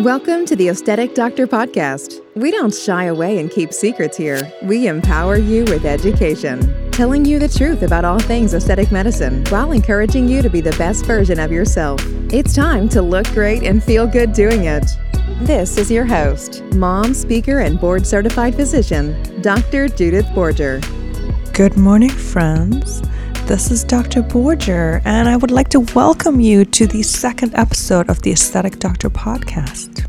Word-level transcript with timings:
Welcome 0.00 0.46
to 0.46 0.56
the 0.56 0.70
Aesthetic 0.70 1.14
Doctor 1.14 1.46
Podcast. 1.46 2.22
We 2.34 2.50
don't 2.50 2.74
shy 2.74 3.04
away 3.04 3.38
and 3.38 3.50
keep 3.50 3.70
secrets 3.70 4.16
here. 4.16 4.50
We 4.62 4.86
empower 4.88 5.36
you 5.36 5.64
with 5.64 5.84
education, 5.84 6.90
telling 6.90 7.26
you 7.26 7.38
the 7.38 7.48
truth 7.48 7.82
about 7.82 8.06
all 8.06 8.18
things 8.18 8.54
aesthetic 8.54 8.90
medicine 8.90 9.44
while 9.50 9.72
encouraging 9.72 10.26
you 10.26 10.40
to 10.40 10.48
be 10.48 10.62
the 10.62 10.74
best 10.78 11.04
version 11.04 11.38
of 11.38 11.52
yourself. 11.52 12.00
It's 12.32 12.54
time 12.54 12.88
to 12.88 13.02
look 13.02 13.26
great 13.32 13.62
and 13.62 13.84
feel 13.84 14.06
good 14.06 14.32
doing 14.32 14.64
it. 14.64 14.86
This 15.42 15.76
is 15.76 15.90
your 15.90 16.06
host, 16.06 16.62
mom, 16.72 17.12
speaker, 17.12 17.58
and 17.58 17.78
board 17.78 18.06
certified 18.06 18.54
physician, 18.54 19.42
Dr. 19.42 19.86
Judith 19.86 20.24
Borger. 20.28 20.80
Good 21.52 21.76
morning, 21.76 22.08
friends. 22.08 23.02
This 23.50 23.72
is 23.72 23.82
Dr. 23.82 24.22
Borger, 24.22 25.02
and 25.04 25.28
I 25.28 25.36
would 25.36 25.50
like 25.50 25.70
to 25.70 25.80
welcome 25.80 26.38
you 26.38 26.64
to 26.66 26.86
the 26.86 27.02
second 27.02 27.52
episode 27.56 28.08
of 28.08 28.22
the 28.22 28.30
Aesthetic 28.30 28.78
Doctor 28.78 29.10
podcast. 29.10 30.06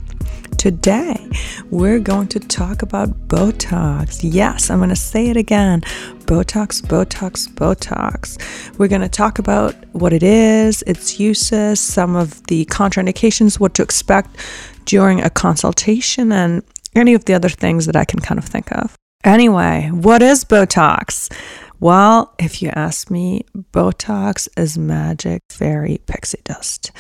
Today, 0.59 1.27
we're 1.72 1.98
going 1.98 2.27
to 2.27 2.40
talk 2.40 2.84
about 2.84 3.09
Botox. 3.27 4.20
Yes, 4.22 4.70
I'm 4.70 4.77
going 4.77 4.90
to 4.90 4.96
say 4.96 5.27
it 5.27 5.38
again 5.38 5.82
Botox, 6.27 6.84
Botox, 6.84 7.52
Botox. 7.55 8.38
We're 8.77 8.88
going 8.88 9.02
to 9.02 9.09
talk 9.09 9.40
about 9.40 9.73
what 9.94 10.13
it 10.13 10.21
is, 10.21 10.84
its 10.84 11.20
uses, 11.20 11.80
some 11.80 12.16
of 12.16 12.44
the 12.44 12.66
contraindications, 12.66 13.60
what 13.60 13.73
to 13.73 13.82
expect 13.82 14.38
during 14.85 15.20
a 15.20 15.32
consultation, 15.32 16.32
and 16.32 16.62
any 16.94 17.16
of 17.16 17.26
the 17.26 17.34
other 17.34 17.49
things 17.49 17.88
that 17.88 17.96
I 17.96 18.05
can 18.05 18.20
kind 18.20 18.38
of 18.38 18.46
think 18.46 18.71
of. 18.71 18.96
Anyway, 19.23 19.90
what 19.91 20.21
is 20.21 20.46
Botox? 20.46 21.32
Well, 21.81 22.35
if 22.38 22.62
you 22.62 22.70
ask 22.70 23.09
me, 23.09 23.44
Botox 23.73 24.48
is 24.55 24.77
magic 24.77 25.41
fairy 25.49 25.99
pixie 26.05 26.41
dust. 26.44 26.91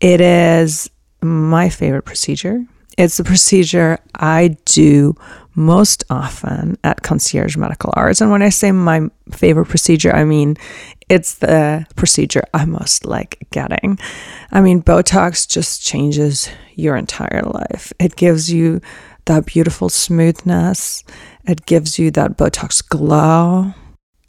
It 0.00 0.20
is 0.20 0.90
my 1.22 1.70
favorite 1.70 2.04
procedure. 2.04 2.62
It's 2.98 3.16
the 3.16 3.24
procedure 3.24 3.98
I 4.14 4.58
do 4.66 5.14
most 5.54 6.04
often 6.10 6.76
at 6.84 7.02
Concierge 7.02 7.56
Medical 7.56 7.90
Arts. 7.96 8.20
And 8.20 8.30
when 8.30 8.42
I 8.42 8.50
say 8.50 8.70
my 8.70 9.08
favorite 9.32 9.66
procedure, 9.66 10.14
I 10.14 10.24
mean 10.24 10.58
it's 11.08 11.36
the 11.36 11.86
procedure 11.96 12.42
I 12.52 12.66
most 12.66 13.06
like 13.06 13.46
getting. 13.50 13.98
I 14.52 14.60
mean, 14.60 14.82
Botox 14.82 15.48
just 15.48 15.82
changes 15.82 16.50
your 16.74 16.96
entire 16.96 17.42
life. 17.42 17.94
It 17.98 18.16
gives 18.16 18.52
you 18.52 18.82
that 19.24 19.46
beautiful 19.46 19.88
smoothness, 19.88 21.02
it 21.46 21.64
gives 21.64 21.98
you 21.98 22.10
that 22.10 22.36
Botox 22.36 22.86
glow 22.86 23.72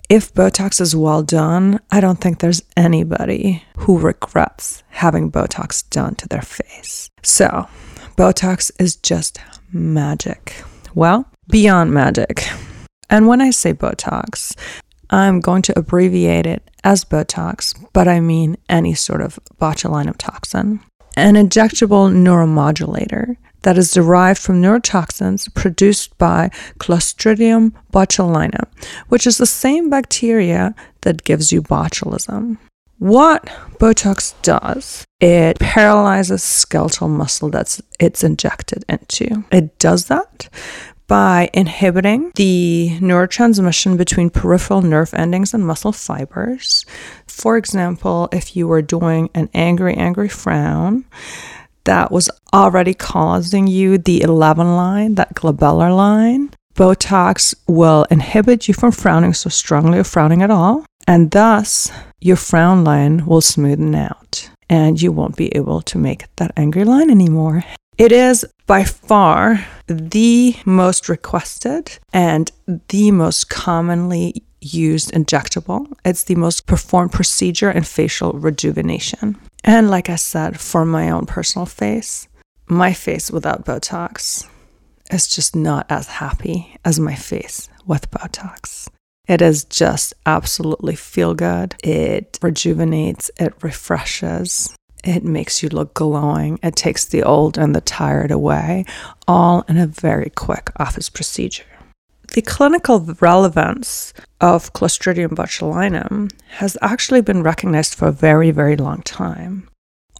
if 0.09 0.33
Botox 0.33 0.81
is 0.81 0.95
well 0.95 1.21
done, 1.21 1.79
I 1.91 1.99
don't 2.01 2.19
think 2.19 2.39
there's 2.39 2.63
anybody 2.75 3.63
who 3.77 3.99
regrets 3.99 4.83
having 4.89 5.31
Botox 5.31 5.87
done 5.89 6.15
to 6.15 6.27
their 6.27 6.41
face. 6.41 7.11
So, 7.21 7.67
Botox 8.17 8.71
is 8.79 8.95
just 8.95 9.39
magic. 9.71 10.63
Well, 10.95 11.29
beyond 11.47 11.93
magic. 11.93 12.43
And 13.09 13.27
when 13.27 13.39
I 13.39 13.51
say 13.51 13.73
Botox, 13.73 14.57
I'm 15.11 15.41
going 15.41 15.61
to 15.63 15.77
abbreviate 15.77 16.47
it 16.47 16.69
as 16.83 17.05
Botox, 17.05 17.75
but 17.93 18.07
I 18.07 18.19
mean 18.19 18.57
any 18.67 18.95
sort 18.95 19.21
of 19.21 19.39
botulinum 19.61 20.15
toxin. 20.17 20.79
An 21.15 21.35
injectable 21.35 22.11
neuromodulator 22.11 23.35
that 23.61 23.77
is 23.77 23.91
derived 23.91 24.39
from 24.39 24.61
neurotoxins 24.61 25.53
produced 25.53 26.17
by 26.17 26.49
Clostridium 26.79 27.73
botulinum, 27.91 28.67
which 29.09 29.27
is 29.27 29.37
the 29.37 29.45
same 29.45 29.89
bacteria 29.89 30.75
that 31.01 31.23
gives 31.23 31.51
you 31.51 31.61
botulism. 31.61 32.57
What 32.99 33.45
Botox 33.79 34.33
does, 34.41 35.05
it 35.21 35.57
paralyzes 35.59 36.43
skeletal 36.43 37.07
muscle 37.07 37.49
that's 37.49 37.81
it's 37.97 38.25
injected 38.25 38.83
into. 38.89 39.45
It 39.51 39.79
does 39.79 40.07
that 40.07 40.49
by 41.07 41.49
inhibiting 41.53 42.31
the 42.35 42.97
neurotransmission 42.99 43.97
between 43.97 44.29
peripheral 44.29 44.81
nerve 44.81 45.13
endings 45.13 45.53
and 45.53 45.65
muscle 45.65 45.91
fibers. 45.91 46.85
For 47.25 47.57
example, 47.57 48.29
if 48.31 48.55
you 48.55 48.67
were 48.67 48.83
doing 48.83 49.29
an 49.33 49.49
angry, 49.53 49.95
angry 49.95 50.29
frown, 50.29 51.05
that 51.83 52.11
was 52.11 52.29
already 52.53 52.93
causing 52.93 53.67
you 53.67 53.97
the 53.97 54.21
11 54.21 54.75
line, 54.75 55.15
that 55.15 55.33
glabellar 55.33 55.95
line, 55.95 56.51
Botox 56.75 57.53
will 57.67 58.05
inhibit 58.09 58.67
you 58.67 58.73
from 58.73 58.91
frowning 58.91 59.33
so 59.33 59.49
strongly 59.49 59.99
or 59.99 60.03
frowning 60.03 60.41
at 60.41 60.51
all. 60.51 60.85
And 61.07 61.31
thus, 61.31 61.91
your 62.21 62.37
frown 62.37 62.83
line 62.83 63.25
will 63.25 63.41
smoothen 63.41 63.95
out 63.95 64.49
and 64.69 65.01
you 65.01 65.11
won't 65.11 65.35
be 65.35 65.53
able 65.55 65.81
to 65.81 65.97
make 65.97 66.33
that 66.35 66.51
angry 66.55 66.83
line 66.83 67.09
anymore. 67.09 67.63
It 67.97 68.11
is 68.13 68.45
by 68.65 68.85
far 68.85 69.65
the 69.87 70.55
most 70.65 71.09
requested 71.09 71.97
and 72.13 72.51
the 72.87 73.11
most 73.11 73.49
commonly 73.49 74.43
used 74.61 75.11
injectable. 75.11 75.91
It's 76.05 76.23
the 76.23 76.35
most 76.35 76.65
performed 76.65 77.11
procedure 77.11 77.71
in 77.71 77.83
facial 77.83 78.33
rejuvenation. 78.33 79.37
And 79.63 79.89
like 79.89 80.09
I 80.09 80.15
said, 80.15 80.59
for 80.59 80.85
my 80.85 81.09
own 81.09 81.25
personal 81.25 81.65
face, 81.65 82.27
my 82.67 82.93
face 82.93 83.31
without 83.31 83.65
Botox 83.65 84.47
is 85.11 85.27
just 85.27 85.55
not 85.55 85.85
as 85.89 86.07
happy 86.07 86.77
as 86.85 86.99
my 86.99 87.15
face 87.15 87.69
with 87.85 88.11
Botox. 88.11 88.87
It 89.27 89.41
is 89.41 89.63
just 89.65 90.13
absolutely 90.25 90.95
feel 90.95 91.33
good. 91.33 91.75
It 91.83 92.39
rejuvenates, 92.41 93.29
it 93.39 93.53
refreshes, 93.61 94.75
it 95.03 95.23
makes 95.23 95.63
you 95.63 95.69
look 95.69 95.93
glowing. 95.93 96.59
It 96.61 96.75
takes 96.75 97.05
the 97.05 97.23
old 97.23 97.57
and 97.57 97.75
the 97.75 97.81
tired 97.81 98.31
away, 98.31 98.85
all 99.27 99.63
in 99.67 99.77
a 99.77 99.87
very 99.87 100.29
quick 100.29 100.71
office 100.77 101.09
procedure. 101.09 101.63
The 102.33 102.41
clinical 102.43 102.99
relevance 103.19 104.13
of 104.39 104.71
Clostridium 104.73 105.29
botulinum 105.29 106.31
has 106.57 106.77
actually 106.81 107.21
been 107.21 107.41
recognized 107.41 107.95
for 107.95 108.07
a 108.07 108.11
very, 108.11 108.51
very 108.51 108.77
long 108.77 109.01
time. 109.01 109.67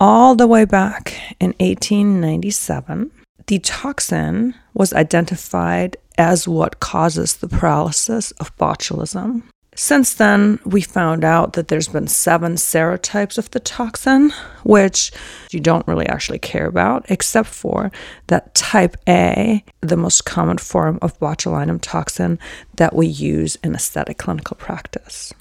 All 0.01 0.33
the 0.33 0.47
way 0.47 0.65
back 0.65 1.13
in 1.39 1.53
1897, 1.59 3.11
the 3.45 3.59
toxin 3.59 4.55
was 4.73 4.91
identified 4.93 5.97
as 6.17 6.47
what 6.47 6.79
causes 6.79 7.37
the 7.37 7.47
paralysis 7.47 8.31
of 8.39 8.55
botulism. 8.57 9.43
Since 9.75 10.15
then, 10.15 10.59
we 10.65 10.81
found 10.81 11.23
out 11.23 11.53
that 11.53 11.67
there's 11.67 11.87
been 11.87 12.07
seven 12.07 12.55
serotypes 12.55 13.37
of 13.37 13.49
the 13.51 13.59
toxin, 13.59 14.31
which 14.63 15.11
you 15.51 15.59
don't 15.59 15.87
really 15.87 16.07
actually 16.07 16.39
care 16.39 16.65
about, 16.65 17.05
except 17.09 17.47
for 17.47 17.91
that 18.27 18.53
type 18.55 18.97
A, 19.07 19.63
the 19.81 19.95
most 19.95 20.25
common 20.25 20.57
form 20.57 20.99
of 21.01 21.17
botulinum 21.19 21.79
toxin 21.81 22.39
that 22.75 22.95
we 22.95 23.07
use 23.07 23.57
in 23.63 23.75
aesthetic 23.75 24.17
clinical 24.17 24.57
practice. 24.57 25.33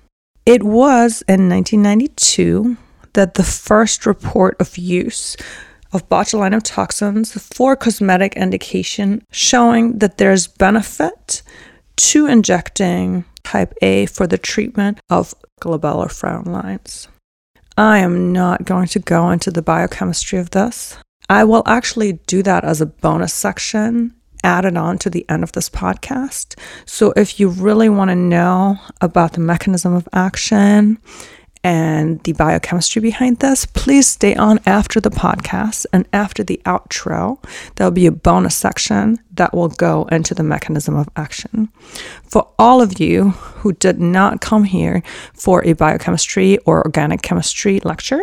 It 0.47 0.63
was 0.63 1.23
in 1.29 1.49
1992 1.49 2.77
that 3.15 3.35
the 3.35 3.45
first 3.45 4.07
report 4.07 4.57
of 4.61 4.79
use 4.79 5.37
of 5.93 6.09
botulinum 6.09 6.61
toxins 6.63 7.33
for 7.55 7.75
cosmetic 7.75 8.37
indication 8.37 9.23
showing 9.31 9.99
that 9.99 10.19
there's 10.19 10.47
benefit 10.47 11.43
to 11.97 12.27
injecting 12.27 13.25
type 13.49 13.73
A 13.81 14.07
for 14.07 14.27
the 14.27 14.37
treatment 14.37 15.01
of 15.09 15.35
glabellar 15.61 16.11
frown 16.11 16.45
lines. 16.45 17.09
I 17.79 17.99
am 17.99 18.33
not 18.33 18.65
going 18.65 18.89
to 18.89 18.99
go 18.99 19.31
into 19.31 19.51
the 19.51 19.63
biochemistry 19.63 20.39
of 20.39 20.51
this. 20.51 20.99
I 21.31 21.45
will 21.45 21.63
actually 21.65 22.15
do 22.27 22.43
that 22.43 22.65
as 22.65 22.81
a 22.81 22.87
bonus 22.87 23.33
section 23.33 24.15
added 24.45 24.77
on 24.77 24.99
to 24.99 25.11
the 25.11 25.25
end 25.29 25.43
of 25.43 25.53
this 25.53 25.71
podcast. 25.71 26.59
So 26.85 27.13
if 27.17 27.41
you 27.41 27.49
really 27.49 27.89
want 27.89 28.11
to 28.11 28.17
know 28.17 28.79
about 29.01 29.33
the 29.33 29.41
mechanism 29.41 29.95
of 29.95 30.09
action 30.13 30.99
and 31.65 32.23
the 32.23 32.33
biochemistry 32.33 33.03
behind 33.03 33.39
this, 33.39 33.67
please 33.67 34.07
stay 34.07 34.35
on 34.35 34.61
after 34.67 35.01
the 35.01 35.11
podcast 35.11 35.87
and 35.93 36.09
after 36.13 36.43
the 36.43 36.61
outro. 36.65 37.43
There'll 37.75 37.91
be 37.91 38.07
a 38.07 38.13
bonus 38.13 38.57
section 38.57 39.19
that 39.35 39.55
will 39.55 39.69
go 39.69 40.05
into 40.11 40.35
the 40.35 40.43
mechanism 40.43 40.97
of 40.97 41.09
action. 41.17 41.69
For 42.25 42.49
all 42.59 42.81
of 42.81 43.01
you 43.01 43.31
who 43.31 43.73
did 43.73 44.01
not 44.01 44.41
come 44.41 44.65
here 44.65 45.03
for 45.35 45.65
a 45.65 45.73
biochemistry 45.75 46.59
or 46.59 46.85
organic 46.85 47.23
chemistry 47.23 47.81
lecture, 47.81 48.23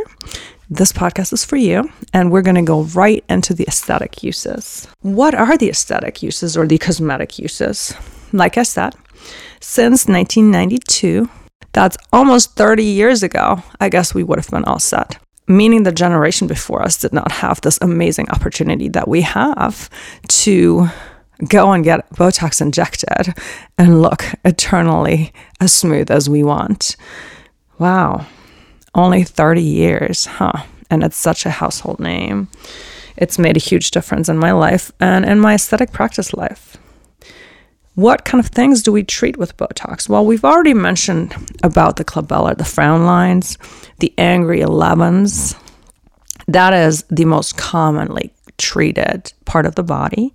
this 0.70 0.92
podcast 0.92 1.32
is 1.32 1.46
for 1.46 1.58
you, 1.58 1.92
and 2.12 2.32
we're 2.32 2.42
going 2.42 2.56
to 2.56 2.62
go 2.64 2.84
right 2.84 3.24
into 3.30 3.54
the 3.54 3.68
aesthetic 3.68 4.24
uses. 4.24 4.88
What 5.02 5.36
are 5.36 5.58
the 5.58 5.70
aesthetic 5.70 6.24
uses 6.24 6.58
or 6.58 6.66
the 6.66 6.80
cosmetic 6.80 7.38
uses? 7.38 7.94
Like 8.34 8.58
I 8.58 8.64
said, 8.64 8.96
since 9.60 10.08
1992, 10.08 11.30
that's 11.76 11.98
almost 12.14 12.56
30 12.56 12.86
years 12.86 13.22
ago. 13.22 13.62
I 13.82 13.90
guess 13.90 14.14
we 14.14 14.24
would 14.24 14.40
have 14.40 14.50
been 14.50 14.64
all 14.64 14.80
set. 14.80 15.18
Meaning 15.46 15.84
the 15.84 15.92
generation 15.92 16.48
before 16.48 16.82
us 16.82 16.98
did 16.98 17.12
not 17.12 17.32
have 17.34 17.60
this 17.62 17.78
amazing 17.82 18.30
opportunity 18.30 18.88
that 18.90 19.10
we 19.10 19.22
have 19.22 19.90
to 20.46 20.88
go 21.50 21.74
and 21.74 21.84
get 21.84 22.10
Botox 22.12 22.62
injected 22.62 23.36
and 23.78 24.02
look 24.02 24.24
eternally 24.46 25.34
as 25.60 25.74
smooth 25.74 26.10
as 26.10 26.30
we 26.30 26.44
want. 26.44 26.96
Wow. 27.78 28.26
Only 28.96 29.24
30 29.24 29.62
years, 29.62 30.26
huh? 30.26 30.64
And 30.90 31.04
it's 31.04 31.18
such 31.18 31.46
a 31.46 31.50
household 31.50 32.00
name. 32.00 32.48
it's 33.18 33.40
made 33.40 33.58
a 33.58 33.60
huge 33.60 33.92
difference 33.92 34.30
in 34.30 34.38
my 34.38 34.52
life 34.52 34.92
and 35.00 35.26
in 35.26 35.40
my 35.40 35.56
aesthetic 35.56 35.92
practice 35.92 36.34
life. 36.34 36.78
What 37.96 38.26
kind 38.26 38.44
of 38.44 38.52
things 38.52 38.84
do 38.84 38.92
we 38.92 39.04
treat 39.04 39.38
with 39.38 39.56
Botox? 39.56 40.10
Well, 40.10 40.26
we've 40.26 40.44
already 40.44 40.74
mentioned 40.74 41.34
about 41.64 41.96
the 41.96 42.04
glabella, 42.04 42.58
the 42.58 42.66
frown 42.66 43.06
lines, 43.06 43.58
the 44.00 44.14
angry 44.18 44.60
11s. 44.60 45.58
That 46.48 46.74
is 46.74 47.04
the 47.10 47.24
most 47.24 47.58
commonly 47.58 48.34
treated 48.58 49.32
part 49.46 49.66
of 49.66 49.76
the 49.76 49.84
body. 49.84 50.34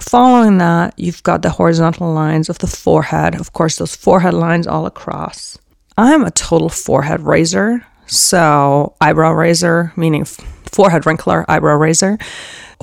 Following 0.00 0.58
that, 0.58 0.94
you've 0.96 1.22
got 1.22 1.42
the 1.42 1.50
horizontal 1.50 2.12
lines 2.12 2.48
of 2.48 2.58
the 2.58 2.66
forehead. 2.66 3.36
Of 3.36 3.52
course, 3.52 3.76
those 3.76 3.94
forehead 3.94 4.34
lines 4.34 4.66
all 4.66 4.84
across. 4.84 5.58
I'm 5.96 6.24
a 6.24 6.30
total 6.32 6.68
forehead 6.68 7.20
raiser. 7.20 7.86
So, 8.06 8.96
eyebrow 9.00 9.32
raiser, 9.32 9.92
meaning 9.96 10.24
forehead 10.24 11.06
wrinkler, 11.06 11.44
eyebrow 11.48 11.76
raiser. 11.76 12.18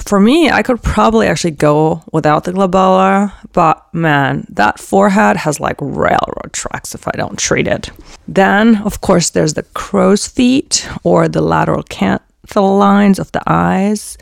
For 0.02 0.20
me, 0.20 0.50
I 0.50 0.62
could 0.62 0.84
probably 0.84 1.28
actually 1.28 1.52
go 1.52 2.04
without 2.12 2.44
the 2.44 2.52
glabella, 2.52 3.34
but 3.54 3.82
man, 3.94 4.46
that 4.50 4.80
forehead 4.80 5.38
has 5.38 5.60
like 5.60 5.78
railroad 5.80 6.52
tracks 6.52 6.94
if 6.94 7.08
I 7.08 7.12
don't 7.12 7.40
treat 7.40 7.68
it. 7.68 7.92
Then, 8.28 8.78
of 8.84 9.02
course, 9.02 9.30
there's 9.30 9.54
the 9.54 9.64
crow's 9.64 10.28
feet 10.28 10.88
or 11.04 11.28
the 11.28 11.42
lateral 11.42 11.84
canthal 11.84 12.78
lines 12.78 13.20
of 13.20 13.32
the 13.32 13.42
eyes. 13.48 14.18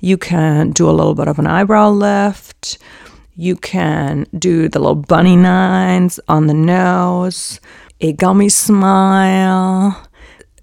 You 0.00 0.16
can 0.16 0.70
do 0.70 0.88
a 0.88 0.92
little 0.92 1.14
bit 1.14 1.28
of 1.28 1.38
an 1.38 1.46
eyebrow 1.46 1.90
lift. 1.90 2.78
You 3.36 3.54
can 3.56 4.26
do 4.36 4.68
the 4.68 4.78
little 4.78 4.94
bunny 4.94 5.36
nines 5.36 6.18
on 6.26 6.46
the 6.46 6.54
nose, 6.54 7.60
a 8.00 8.12
gummy 8.14 8.48
smile, 8.48 10.08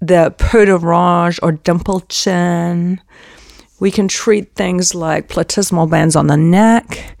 the 0.00 0.34
peau 0.36 0.64
d'orange 0.64 1.38
or 1.42 1.52
dimple 1.52 2.00
chin. 2.08 3.00
We 3.78 3.90
can 3.90 4.08
treat 4.08 4.54
things 4.54 4.94
like 4.94 5.28
platysmal 5.28 5.90
bands 5.90 6.16
on 6.16 6.28
the 6.28 6.36
neck 6.36 7.16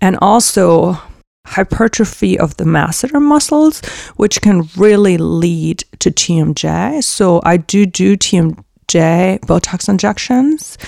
and 0.00 0.18
also 0.20 0.98
hypertrophy 1.46 2.38
of 2.38 2.56
the 2.56 2.64
masseter 2.64 3.20
muscles, 3.20 3.80
which 4.16 4.40
can 4.40 4.68
really 4.76 5.18
lead 5.18 5.84
to 5.98 6.10
TMJ. 6.10 7.02
So 7.02 7.40
I 7.44 7.56
do 7.56 7.86
do 7.86 8.16
TMJ 8.16 9.40
Botox 9.40 9.88
injections. 9.88 10.78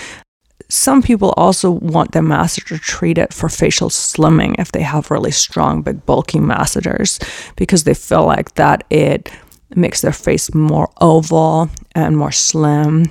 Some 0.68 1.02
people 1.02 1.34
also 1.36 1.70
want 1.70 2.12
their 2.12 2.22
masseter 2.22 2.80
treated 2.80 3.34
for 3.34 3.48
facial 3.48 3.90
slimming 3.90 4.54
if 4.58 4.72
they 4.72 4.82
have 4.82 5.10
really 5.10 5.30
strong, 5.30 5.82
big, 5.82 6.06
bulky 6.06 6.38
masseters 6.38 7.18
because 7.56 7.84
they 7.84 7.94
feel 7.94 8.24
like 8.24 8.54
that 8.54 8.84
it 8.88 9.30
makes 9.76 10.00
their 10.00 10.12
face 10.12 10.54
more 10.54 10.90
oval 11.00 11.68
and 11.94 12.16
more 12.16 12.32
slim. 12.32 13.04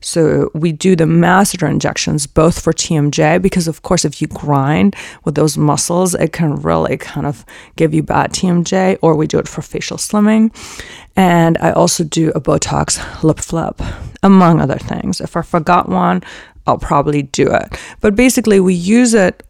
So 0.00 0.50
we 0.54 0.72
do 0.72 0.94
the 0.94 1.04
masseter 1.04 1.68
injections 1.68 2.26
both 2.26 2.60
for 2.60 2.72
TMJ 2.72 3.42
because 3.42 3.66
of 3.66 3.82
course 3.82 4.04
if 4.04 4.22
you 4.22 4.28
grind 4.28 4.94
with 5.24 5.34
those 5.34 5.58
muscles 5.58 6.14
it 6.14 6.32
can 6.32 6.56
really 6.56 6.96
kind 6.96 7.26
of 7.26 7.44
give 7.76 7.92
you 7.92 8.02
bad 8.02 8.32
TMJ 8.32 8.98
or 9.02 9.16
we 9.16 9.26
do 9.26 9.38
it 9.38 9.48
for 9.48 9.62
facial 9.62 9.96
slimming. 9.96 10.54
And 11.16 11.58
I 11.60 11.72
also 11.72 12.04
do 12.04 12.30
a 12.34 12.40
Botox 12.40 13.22
lip 13.22 13.40
flip 13.40 13.80
among 14.22 14.60
other 14.60 14.78
things. 14.78 15.20
If 15.20 15.36
I 15.36 15.42
forgot 15.42 15.88
one, 15.88 16.22
I'll 16.66 16.78
probably 16.78 17.22
do 17.22 17.48
it. 17.52 17.78
But 18.00 18.14
basically 18.14 18.60
we 18.60 18.74
use 18.74 19.14
it 19.14 19.42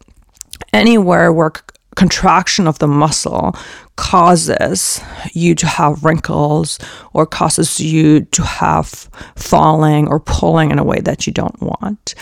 anywhere 0.73 1.33
where 1.33 1.53
contraction 1.97 2.69
of 2.69 2.79
the 2.79 2.87
muscle 2.87 3.57
causes 3.97 5.01
you 5.33 5.55
to 5.55 5.67
have 5.67 6.05
wrinkles 6.05 6.79
or 7.13 7.27
causes 7.27 7.81
you 7.81 8.21
to 8.27 8.43
have 8.43 8.89
falling 9.37 10.07
or 10.09 10.21
pulling 10.21 10.71
in 10.71 10.79
a 10.79 10.85
way 10.85 11.01
that 11.01 11.27
you 11.27 11.33
don't 11.33 11.61
want. 11.61 12.15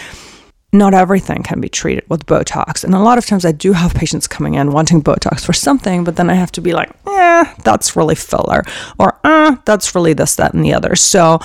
Not 0.73 0.95
everything 0.95 1.43
can 1.43 1.61
be 1.61 1.69
treated 1.69 2.05
with 2.09 2.27
Botox. 2.27 2.83
And 2.83 2.95
a 2.95 3.01
lot 3.01 3.19
of 3.19 3.27
times 3.27 3.45
I 3.45 3.53
do 3.53 3.73
have 3.73 3.95
patients 3.95 4.27
coming 4.27 4.55
in 4.55 4.73
wanting 4.73 5.03
Botox 5.03 5.45
for 5.45 5.53
something, 5.53 6.03
but 6.03 6.17
then 6.17 6.31
I 6.31 6.35
have 6.35 6.51
to 6.53 6.61
be 6.61 6.73
like, 6.73 6.91
eh, 7.07 7.55
that's 7.63 7.95
really 7.95 8.17
filler, 8.17 8.65
or 8.99 9.19
eh, 9.23 9.57
that's 9.65 9.95
really 9.95 10.15
this, 10.15 10.35
that, 10.37 10.53
and 10.53 10.65
the 10.65 10.75
other. 10.75 10.97
So 10.97 11.39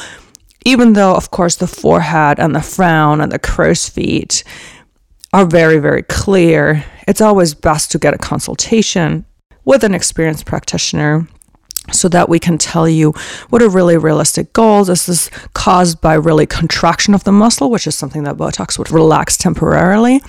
even 0.65 0.93
though, 0.93 1.15
of 1.15 1.31
course, 1.31 1.57
the 1.57 1.67
forehead 1.67 2.39
and 2.39 2.55
the 2.55 2.61
frown 2.61 3.21
and 3.21 3.31
the 3.31 3.39
crow's 3.39 3.87
feet 3.87 4.43
are 5.31 5.45
very, 5.45 5.77
very 5.77 6.03
clear, 6.03 6.83
it's 7.07 7.21
always 7.21 7.53
best 7.53 7.91
to 7.91 7.99
get 7.99 8.15
a 8.15 8.17
consultation 8.17 9.25
with 9.65 9.83
an 9.83 9.93
experienced 9.93 10.45
practitioner 10.45 11.27
so 11.93 12.07
that 12.09 12.29
we 12.29 12.39
can 12.39 12.57
tell 12.57 12.87
you 12.87 13.13
what 13.49 13.61
are 13.61 13.69
really 13.69 13.97
realistic 13.97 14.53
goals. 14.53 14.89
Is 14.89 15.05
this 15.05 15.29
caused 15.53 16.01
by 16.01 16.13
really 16.13 16.45
contraction 16.45 17.13
of 17.13 17.23
the 17.23 17.31
muscle, 17.31 17.71
which 17.71 17.87
is 17.87 17.95
something 17.95 18.23
that 18.23 18.37
Botox 18.37 18.77
would 18.77 18.91
relax 18.91 19.37
temporarily? 19.37 20.21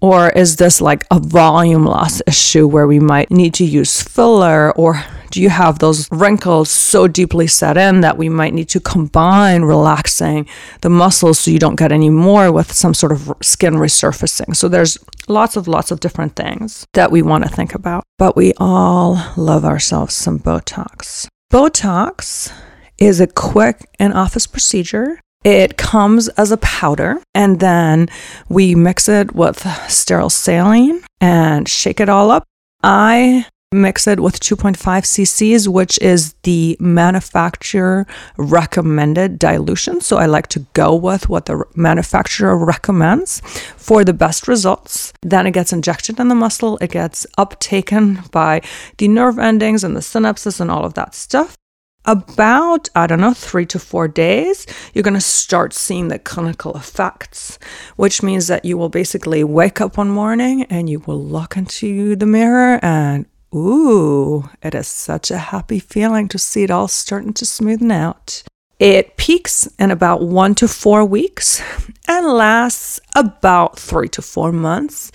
Or 0.00 0.30
is 0.30 0.56
this 0.56 0.80
like 0.80 1.04
a 1.10 1.18
volume 1.18 1.84
loss 1.84 2.22
issue 2.26 2.66
where 2.66 2.86
we 2.86 2.98
might 2.98 3.30
need 3.30 3.54
to 3.54 3.64
use 3.64 4.02
filler 4.02 4.72
or 4.72 5.04
do 5.32 5.40
you 5.40 5.48
have 5.48 5.78
those 5.78 6.12
wrinkles 6.12 6.68
so 6.70 7.08
deeply 7.08 7.46
set 7.46 7.78
in 7.78 8.02
that 8.02 8.18
we 8.18 8.28
might 8.28 8.52
need 8.52 8.68
to 8.68 8.80
combine 8.80 9.62
relaxing 9.62 10.46
the 10.82 10.90
muscles 10.90 11.38
so 11.38 11.50
you 11.50 11.58
don't 11.58 11.76
get 11.76 11.90
any 11.90 12.10
more 12.10 12.52
with 12.52 12.70
some 12.70 12.92
sort 12.92 13.12
of 13.12 13.32
skin 13.40 13.74
resurfacing? 13.74 14.54
So 14.54 14.68
there's 14.68 14.98
lots 15.28 15.56
of 15.56 15.68
lots 15.68 15.90
of 15.90 16.00
different 16.00 16.36
things 16.36 16.86
that 16.94 17.10
we 17.10 17.22
want 17.22 17.44
to 17.44 17.50
think 17.50 17.74
about. 17.74 18.04
But 18.18 18.36
we 18.36 18.52
all 18.58 19.22
love 19.36 19.64
ourselves 19.64 20.14
some 20.14 20.38
Botox. 20.38 21.26
Botox 21.52 22.52
is 22.98 23.20
a 23.20 23.26
quick 23.26 23.88
in 23.98 24.12
office 24.12 24.46
procedure 24.46 25.18
it 25.44 25.76
comes 25.76 26.28
as 26.30 26.52
a 26.52 26.56
powder, 26.58 27.20
and 27.34 27.58
then 27.58 28.08
we 28.48 28.74
mix 28.74 29.08
it 29.08 29.34
with 29.34 29.66
sterile 29.88 30.30
saline 30.30 31.02
and 31.20 31.68
shake 31.68 32.00
it 32.00 32.08
all 32.08 32.30
up. 32.30 32.44
I 32.82 33.46
mix 33.72 34.06
it 34.06 34.20
with 34.20 34.38
2.5 34.40 34.76
cc's, 34.76 35.68
which 35.68 35.98
is 36.00 36.34
the 36.42 36.76
manufacturer 36.78 38.06
recommended 38.36 39.38
dilution. 39.38 40.00
So 40.00 40.18
I 40.18 40.26
like 40.26 40.46
to 40.48 40.60
go 40.74 40.94
with 40.94 41.28
what 41.28 41.46
the 41.46 41.64
manufacturer 41.74 42.56
recommends 42.56 43.40
for 43.76 44.04
the 44.04 44.12
best 44.12 44.46
results. 44.46 45.12
Then 45.22 45.46
it 45.46 45.52
gets 45.52 45.72
injected 45.72 46.20
in 46.20 46.28
the 46.28 46.34
muscle, 46.34 46.78
it 46.80 46.90
gets 46.90 47.26
uptaken 47.38 48.30
by 48.30 48.62
the 48.98 49.08
nerve 49.08 49.38
endings 49.38 49.84
and 49.84 49.96
the 49.96 50.00
synapses 50.00 50.60
and 50.60 50.70
all 50.70 50.84
of 50.84 50.94
that 50.94 51.14
stuff 51.14 51.56
about, 52.04 52.88
I 52.94 53.06
don't 53.06 53.20
know, 53.20 53.34
three 53.34 53.66
to 53.66 53.78
four 53.78 54.08
days, 54.08 54.66
you're 54.92 55.04
going 55.04 55.14
to 55.14 55.20
start 55.20 55.72
seeing 55.72 56.08
the 56.08 56.18
clinical 56.18 56.74
effects, 56.76 57.58
which 57.96 58.22
means 58.22 58.48
that 58.48 58.64
you 58.64 58.76
will 58.76 58.88
basically 58.88 59.44
wake 59.44 59.80
up 59.80 59.96
one 59.96 60.10
morning 60.10 60.64
and 60.64 60.90
you 60.90 61.00
will 61.00 61.22
look 61.22 61.56
into 61.56 62.16
the 62.16 62.26
mirror 62.26 62.80
and 62.82 63.26
Ooh, 63.54 64.48
it 64.62 64.74
is 64.74 64.86
such 64.86 65.30
a 65.30 65.36
happy 65.36 65.78
feeling 65.78 66.26
to 66.28 66.38
see 66.38 66.62
it 66.62 66.70
all 66.70 66.88
starting 66.88 67.34
to 67.34 67.44
smoothen 67.44 67.92
out. 67.92 68.42
It 68.78 69.16
peaks 69.16 69.68
in 69.78 69.90
about 69.90 70.22
one 70.22 70.54
to 70.56 70.66
four 70.66 71.04
weeks 71.04 71.62
and 72.08 72.26
lasts 72.26 72.98
about 73.14 73.78
three 73.78 74.08
to 74.08 74.22
four 74.22 74.52
months. 74.52 75.12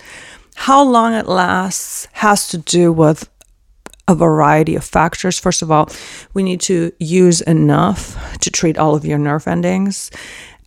How 0.54 0.82
long 0.82 1.14
it 1.14 1.26
lasts 1.26 2.06
has 2.12 2.48
to 2.48 2.58
do 2.58 2.92
with 2.92 3.28
a 4.06 4.14
variety 4.14 4.74
of 4.74 4.84
factors. 4.84 5.38
First 5.38 5.60
of 5.60 5.70
all, 5.70 5.90
we 6.32 6.42
need 6.42 6.60
to 6.62 6.92
use 6.98 7.42
enough 7.42 8.16
to 8.40 8.50
treat 8.50 8.78
all 8.78 8.94
of 8.94 9.04
your 9.04 9.18
nerve 9.18 9.46
endings. 9.46 10.10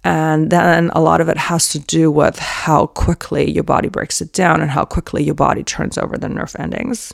And 0.03 0.51
then 0.51 0.91
a 0.93 1.01
lot 1.01 1.21
of 1.21 1.29
it 1.29 1.37
has 1.37 1.69
to 1.69 1.79
do 1.79 2.11
with 2.11 2.37
how 2.37 2.87
quickly 2.87 3.49
your 3.49 3.63
body 3.63 3.89
breaks 3.89 4.21
it 4.21 4.31
down 4.33 4.61
and 4.61 4.71
how 4.71 4.85
quickly 4.85 5.23
your 5.23 5.35
body 5.35 5.63
turns 5.63 5.97
over 5.97 6.17
the 6.17 6.29
nerve 6.29 6.55
endings. 6.59 7.13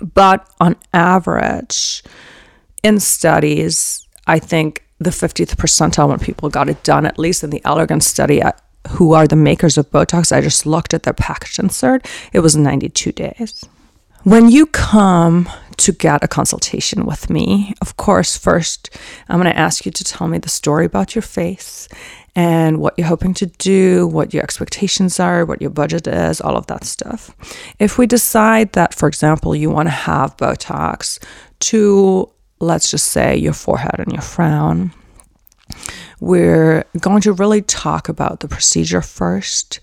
But 0.00 0.48
on 0.60 0.76
average, 0.92 2.02
in 2.82 3.00
studies, 3.00 4.06
I 4.26 4.38
think 4.38 4.84
the 4.98 5.10
50th 5.10 5.56
percentile 5.56 6.08
when 6.08 6.18
people 6.18 6.48
got 6.48 6.68
it 6.68 6.82
done, 6.82 7.06
at 7.06 7.18
least 7.18 7.42
in 7.42 7.50
the 7.50 7.60
Allergan 7.60 8.02
study, 8.02 8.42
uh, 8.42 8.52
who 8.88 9.12
are 9.12 9.26
the 9.26 9.36
makers 9.36 9.76
of 9.78 9.90
Botox, 9.90 10.34
I 10.34 10.40
just 10.40 10.66
looked 10.66 10.94
at 10.94 11.02
their 11.02 11.12
package 11.12 11.58
insert, 11.58 12.06
it 12.32 12.40
was 12.40 12.56
92 12.56 13.12
days. 13.12 13.64
When 14.24 14.50
you 14.50 14.66
come 14.66 15.48
to 15.78 15.92
get 15.92 16.22
a 16.22 16.28
consultation 16.28 17.06
with 17.06 17.30
me, 17.30 17.72
of 17.80 17.96
course, 17.96 18.36
first 18.36 18.90
I'm 19.28 19.40
going 19.40 19.50
to 19.50 19.58
ask 19.58 19.86
you 19.86 19.92
to 19.92 20.04
tell 20.04 20.28
me 20.28 20.36
the 20.36 20.50
story 20.50 20.84
about 20.84 21.14
your 21.14 21.22
face 21.22 21.88
and 22.36 22.78
what 22.78 22.94
you're 22.96 23.06
hoping 23.06 23.34
to 23.34 23.46
do, 23.46 24.06
what 24.06 24.32
your 24.32 24.42
expectations 24.42 25.18
are, 25.18 25.44
what 25.44 25.60
your 25.60 25.70
budget 25.70 26.06
is, 26.06 26.40
all 26.40 26.56
of 26.56 26.66
that 26.66 26.84
stuff. 26.84 27.34
If 27.78 27.98
we 27.98 28.06
decide 28.06 28.72
that, 28.74 28.94
for 28.94 29.08
example, 29.08 29.54
you 29.54 29.70
want 29.70 29.86
to 29.86 29.90
have 29.90 30.36
Botox 30.36 31.22
to, 31.60 32.30
let's 32.60 32.90
just 32.90 33.06
say, 33.06 33.36
your 33.36 33.52
forehead 33.52 33.98
and 33.98 34.12
your 34.12 34.22
frown, 34.22 34.92
we're 36.20 36.84
going 37.00 37.22
to 37.22 37.32
really 37.32 37.62
talk 37.62 38.08
about 38.08 38.40
the 38.40 38.48
procedure 38.48 39.02
first. 39.02 39.80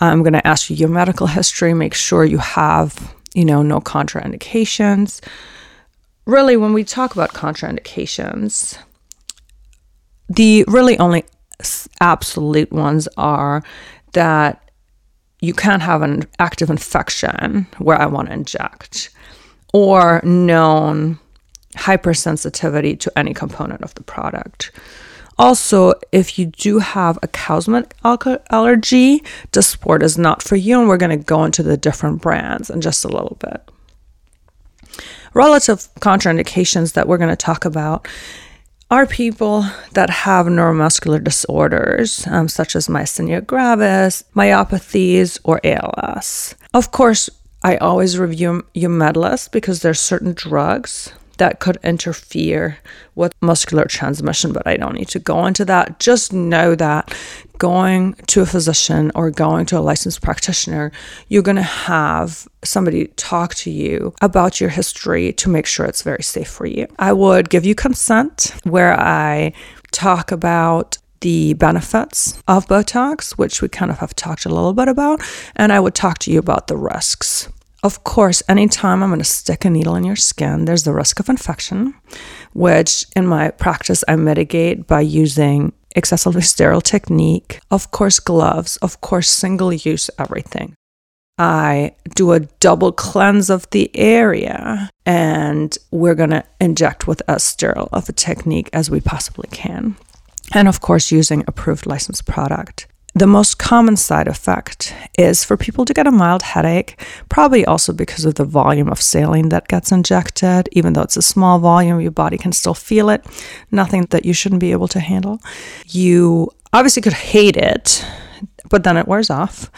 I'm 0.00 0.22
going 0.22 0.34
to 0.34 0.46
ask 0.46 0.70
you 0.70 0.76
your 0.76 0.88
medical 0.88 1.26
history, 1.26 1.74
make 1.74 1.94
sure 1.94 2.24
you 2.24 2.38
have, 2.38 3.14
you 3.34 3.44
know, 3.44 3.62
no 3.62 3.80
contraindications. 3.80 5.20
Really, 6.26 6.56
when 6.56 6.72
we 6.72 6.84
talk 6.84 7.14
about 7.14 7.30
contraindications, 7.32 8.78
the 10.28 10.64
really 10.68 10.96
only 10.98 11.24
absolute 12.00 12.72
ones 12.72 13.08
are 13.16 13.62
that 14.12 14.70
you 15.40 15.54
can't 15.54 15.82
have 15.82 16.02
an 16.02 16.24
active 16.38 16.70
infection 16.70 17.66
where 17.78 17.98
I 17.98 18.06
want 18.06 18.28
to 18.28 18.34
inject, 18.34 19.10
or 19.72 20.20
known 20.22 21.18
hypersensitivity 21.76 22.98
to 23.00 23.18
any 23.18 23.32
component 23.32 23.82
of 23.82 23.94
the 23.94 24.02
product. 24.02 24.72
Also, 25.38 25.94
if 26.12 26.38
you 26.38 26.46
do 26.46 26.80
have 26.80 27.18
a 27.22 27.28
cow's 27.28 27.66
milk 27.66 27.94
allergy, 28.04 29.22
Dysport 29.52 30.02
is 30.02 30.18
not 30.18 30.42
for 30.42 30.56
you, 30.56 30.78
and 30.78 30.88
we're 30.88 30.98
going 30.98 31.16
to 31.18 31.24
go 31.24 31.44
into 31.44 31.62
the 31.62 31.78
different 31.78 32.20
brands 32.20 32.68
in 32.68 32.82
just 32.82 33.06
a 33.06 33.08
little 33.08 33.38
bit. 33.40 33.70
Relative 35.32 35.88
contraindications 36.00 36.92
that 36.92 37.08
we're 37.08 37.16
going 37.16 37.30
to 37.30 37.36
talk 37.36 37.64
about 37.64 38.06
are 38.90 39.06
people 39.06 39.64
that 39.92 40.10
have 40.10 40.46
neuromuscular 40.46 41.22
disorders, 41.22 42.26
um, 42.26 42.48
such 42.48 42.74
as 42.74 42.88
myasthenia 42.88 43.46
gravis, 43.46 44.24
myopathies, 44.34 45.38
or 45.44 45.60
ALS. 45.64 46.54
Of 46.74 46.90
course, 46.90 47.30
I 47.62 47.76
always 47.76 48.18
review 48.18 48.64
your 48.74 48.90
med 48.90 49.16
list 49.16 49.52
because 49.52 49.82
there's 49.82 50.00
certain 50.00 50.32
drugs 50.32 51.12
that 51.40 51.58
could 51.58 51.78
interfere 51.82 52.78
with 53.14 53.32
muscular 53.40 53.86
transmission, 53.86 54.52
but 54.52 54.66
I 54.66 54.76
don't 54.76 54.94
need 54.94 55.08
to 55.08 55.18
go 55.18 55.46
into 55.46 55.64
that. 55.64 55.98
Just 55.98 56.34
know 56.34 56.74
that 56.74 57.16
going 57.56 58.12
to 58.26 58.42
a 58.42 58.46
physician 58.46 59.10
or 59.14 59.30
going 59.30 59.64
to 59.66 59.78
a 59.78 59.80
licensed 59.80 60.20
practitioner, 60.20 60.92
you're 61.28 61.42
going 61.42 61.56
to 61.56 61.62
have 61.62 62.46
somebody 62.62 63.06
talk 63.16 63.54
to 63.54 63.70
you 63.70 64.14
about 64.20 64.60
your 64.60 64.68
history 64.68 65.32
to 65.32 65.48
make 65.48 65.64
sure 65.64 65.86
it's 65.86 66.02
very 66.02 66.22
safe 66.22 66.48
for 66.48 66.66
you. 66.66 66.86
I 66.98 67.14
would 67.14 67.48
give 67.48 67.64
you 67.64 67.74
consent 67.74 68.54
where 68.64 68.92
I 69.00 69.54
talk 69.92 70.30
about 70.32 70.98
the 71.22 71.54
benefits 71.54 72.42
of 72.48 72.66
Botox, 72.66 73.32
which 73.32 73.62
we 73.62 73.68
kind 73.68 73.90
of 73.90 73.98
have 74.00 74.14
talked 74.14 74.44
a 74.44 74.50
little 74.50 74.74
bit 74.74 74.88
about, 74.88 75.22
and 75.56 75.72
I 75.72 75.80
would 75.80 75.94
talk 75.94 76.18
to 76.20 76.30
you 76.30 76.38
about 76.38 76.66
the 76.66 76.76
risks. 76.76 77.48
Of 77.82 78.04
course, 78.04 78.42
anytime 78.48 79.02
I'm 79.02 79.08
going 79.08 79.20
to 79.20 79.24
stick 79.24 79.64
a 79.64 79.70
needle 79.70 79.96
in 79.96 80.04
your 80.04 80.16
skin, 80.16 80.66
there's 80.66 80.84
the 80.84 80.92
risk 80.92 81.18
of 81.18 81.30
infection, 81.30 81.94
which 82.52 83.06
in 83.16 83.26
my 83.26 83.50
practice 83.50 84.04
I 84.06 84.16
mitigate 84.16 84.86
by 84.86 85.00
using 85.00 85.72
excessively 85.96 86.42
sterile 86.42 86.82
technique, 86.82 87.60
of 87.70 87.90
course, 87.90 88.20
gloves, 88.20 88.76
of 88.78 89.00
course, 89.00 89.30
single 89.30 89.72
use 89.72 90.10
everything. 90.18 90.74
I 91.38 91.94
do 92.14 92.32
a 92.32 92.40
double 92.40 92.92
cleanse 92.92 93.48
of 93.48 93.68
the 93.70 93.90
area 93.96 94.90
and 95.06 95.76
we're 95.90 96.14
going 96.14 96.30
to 96.30 96.44
inject 96.60 97.06
with 97.06 97.22
as 97.26 97.42
sterile 97.42 97.88
of 97.94 98.10
a 98.10 98.12
technique 98.12 98.68
as 98.74 98.90
we 98.90 99.00
possibly 99.00 99.48
can. 99.50 99.96
And 100.52 100.68
of 100.68 100.82
course, 100.82 101.10
using 101.10 101.44
approved 101.46 101.86
licensed 101.86 102.26
product. 102.26 102.86
The 103.14 103.26
most 103.26 103.58
common 103.58 103.96
side 103.96 104.28
effect 104.28 104.94
is 105.18 105.44
for 105.44 105.56
people 105.56 105.84
to 105.84 105.92
get 105.92 106.06
a 106.06 106.12
mild 106.12 106.42
headache, 106.42 107.00
probably 107.28 107.64
also 107.64 107.92
because 107.92 108.24
of 108.24 108.36
the 108.36 108.44
volume 108.44 108.88
of 108.88 109.00
saline 109.00 109.48
that 109.48 109.66
gets 109.66 109.90
injected. 109.90 110.68
Even 110.72 110.92
though 110.92 111.02
it's 111.02 111.16
a 111.16 111.22
small 111.22 111.58
volume, 111.58 112.00
your 112.00 112.12
body 112.12 112.38
can 112.38 112.52
still 112.52 112.74
feel 112.74 113.10
it. 113.10 113.26
Nothing 113.72 114.02
that 114.10 114.24
you 114.24 114.32
shouldn't 114.32 114.60
be 114.60 114.70
able 114.70 114.88
to 114.88 115.00
handle. 115.00 115.40
You 115.86 116.50
obviously 116.72 117.02
could 117.02 117.14
hate 117.14 117.56
it, 117.56 118.04
but 118.68 118.84
then 118.84 118.96
it 118.96 119.08
wears 119.08 119.28
off. 119.28 119.70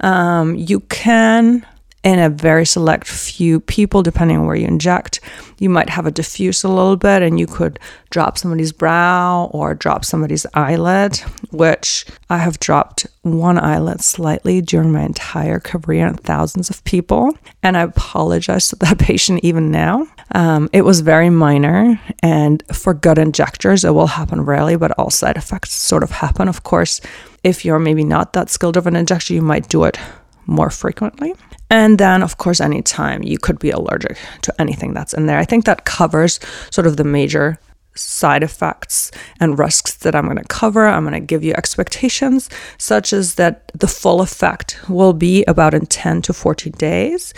Um, 0.00 0.56
you 0.56 0.80
can 0.80 1.64
in 2.02 2.18
a 2.18 2.30
very 2.30 2.64
select 2.64 3.06
few 3.06 3.60
people, 3.60 4.02
depending 4.02 4.38
on 4.38 4.46
where 4.46 4.56
you 4.56 4.66
inject. 4.66 5.20
You 5.58 5.68
might 5.68 5.90
have 5.90 6.06
a 6.06 6.10
diffuse 6.10 6.64
a 6.64 6.68
little 6.68 6.96
bit 6.96 7.22
and 7.22 7.38
you 7.38 7.46
could 7.46 7.78
drop 8.08 8.38
somebody's 8.38 8.72
brow 8.72 9.50
or 9.52 9.74
drop 9.74 10.04
somebody's 10.04 10.46
eyelid, 10.54 11.18
which 11.50 12.06
I 12.30 12.38
have 12.38 12.58
dropped 12.58 13.06
one 13.22 13.58
eyelid 13.58 14.00
slightly 14.00 14.62
during 14.62 14.92
my 14.92 15.02
entire 15.02 15.60
career 15.60 16.06
in 16.06 16.14
thousands 16.16 16.70
of 16.70 16.82
people. 16.84 17.36
And 17.62 17.76
I 17.76 17.82
apologize 17.82 18.68
to 18.68 18.76
that 18.76 18.98
patient 18.98 19.40
even 19.42 19.70
now. 19.70 20.06
Um, 20.32 20.70
it 20.72 20.82
was 20.82 21.00
very 21.00 21.28
minor, 21.28 22.00
and 22.22 22.62
for 22.72 22.94
gut 22.94 23.18
injectors, 23.18 23.84
it 23.84 23.90
will 23.90 24.06
happen 24.06 24.42
rarely, 24.42 24.76
but 24.76 24.92
all 24.92 25.10
side 25.10 25.36
effects 25.36 25.72
sort 25.72 26.04
of 26.04 26.12
happen. 26.12 26.46
Of 26.46 26.62
course, 26.62 27.00
if 27.42 27.64
you're 27.64 27.80
maybe 27.80 28.04
not 28.04 28.32
that 28.34 28.48
skilled 28.48 28.76
of 28.76 28.86
an 28.86 28.94
injector, 28.94 29.34
you 29.34 29.42
might 29.42 29.68
do 29.68 29.84
it 29.84 29.98
more 30.46 30.70
frequently. 30.70 31.34
And 31.70 31.98
then, 31.98 32.22
of 32.22 32.38
course, 32.38 32.60
anytime 32.60 33.22
you 33.22 33.38
could 33.38 33.58
be 33.58 33.70
allergic 33.70 34.18
to 34.42 34.54
anything 34.60 34.92
that's 34.92 35.14
in 35.14 35.26
there. 35.26 35.38
I 35.38 35.44
think 35.44 35.64
that 35.64 35.84
covers 35.84 36.40
sort 36.70 36.86
of 36.86 36.96
the 36.96 37.04
major 37.04 37.58
side 37.94 38.42
effects 38.42 39.10
and 39.40 39.58
risks 39.58 39.94
that 39.96 40.14
I'm 40.14 40.24
going 40.24 40.36
to 40.36 40.44
cover. 40.44 40.86
I'm 40.86 41.04
going 41.04 41.20
to 41.20 41.20
give 41.20 41.44
you 41.44 41.54
expectations, 41.54 42.48
such 42.78 43.12
as 43.12 43.34
that 43.34 43.70
the 43.74 43.88
full 43.88 44.20
effect 44.20 44.78
will 44.88 45.12
be 45.12 45.44
about 45.44 45.74
in 45.74 45.86
10 45.86 46.22
to 46.22 46.32
14 46.32 46.72
days. 46.72 47.34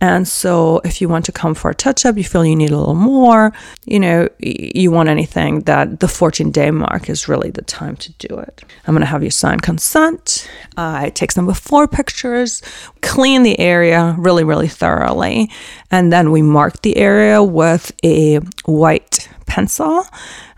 And 0.00 0.28
so, 0.28 0.80
if 0.84 1.00
you 1.00 1.08
want 1.08 1.24
to 1.24 1.32
come 1.32 1.54
for 1.54 1.70
a 1.70 1.74
touch 1.74 2.06
up, 2.06 2.16
you 2.16 2.24
feel 2.24 2.44
you 2.44 2.54
need 2.54 2.70
a 2.70 2.78
little 2.78 2.94
more, 2.94 3.52
you 3.84 3.98
know, 3.98 4.28
you 4.38 4.90
want 4.90 5.08
anything 5.08 5.62
that 5.62 6.00
the 6.00 6.08
14 6.08 6.50
day 6.52 6.70
mark 6.70 7.10
is 7.10 7.28
really 7.28 7.50
the 7.50 7.62
time 7.62 7.96
to 7.96 8.12
do 8.14 8.38
it. 8.38 8.64
I'm 8.86 8.94
going 8.94 9.00
to 9.00 9.06
have 9.06 9.24
you 9.24 9.30
sign 9.30 9.58
consent. 9.58 10.48
I 10.76 11.10
take 11.10 11.32
some 11.32 11.46
before 11.46 11.88
pictures, 11.88 12.62
clean 13.00 13.42
the 13.42 13.58
area 13.58 14.14
really, 14.18 14.44
really 14.44 14.68
thoroughly. 14.68 15.50
And 15.90 16.12
then 16.12 16.30
we 16.30 16.42
mark 16.42 16.82
the 16.82 16.96
area 16.96 17.42
with 17.42 17.92
a 18.04 18.36
white 18.66 19.27
pencil 19.48 20.04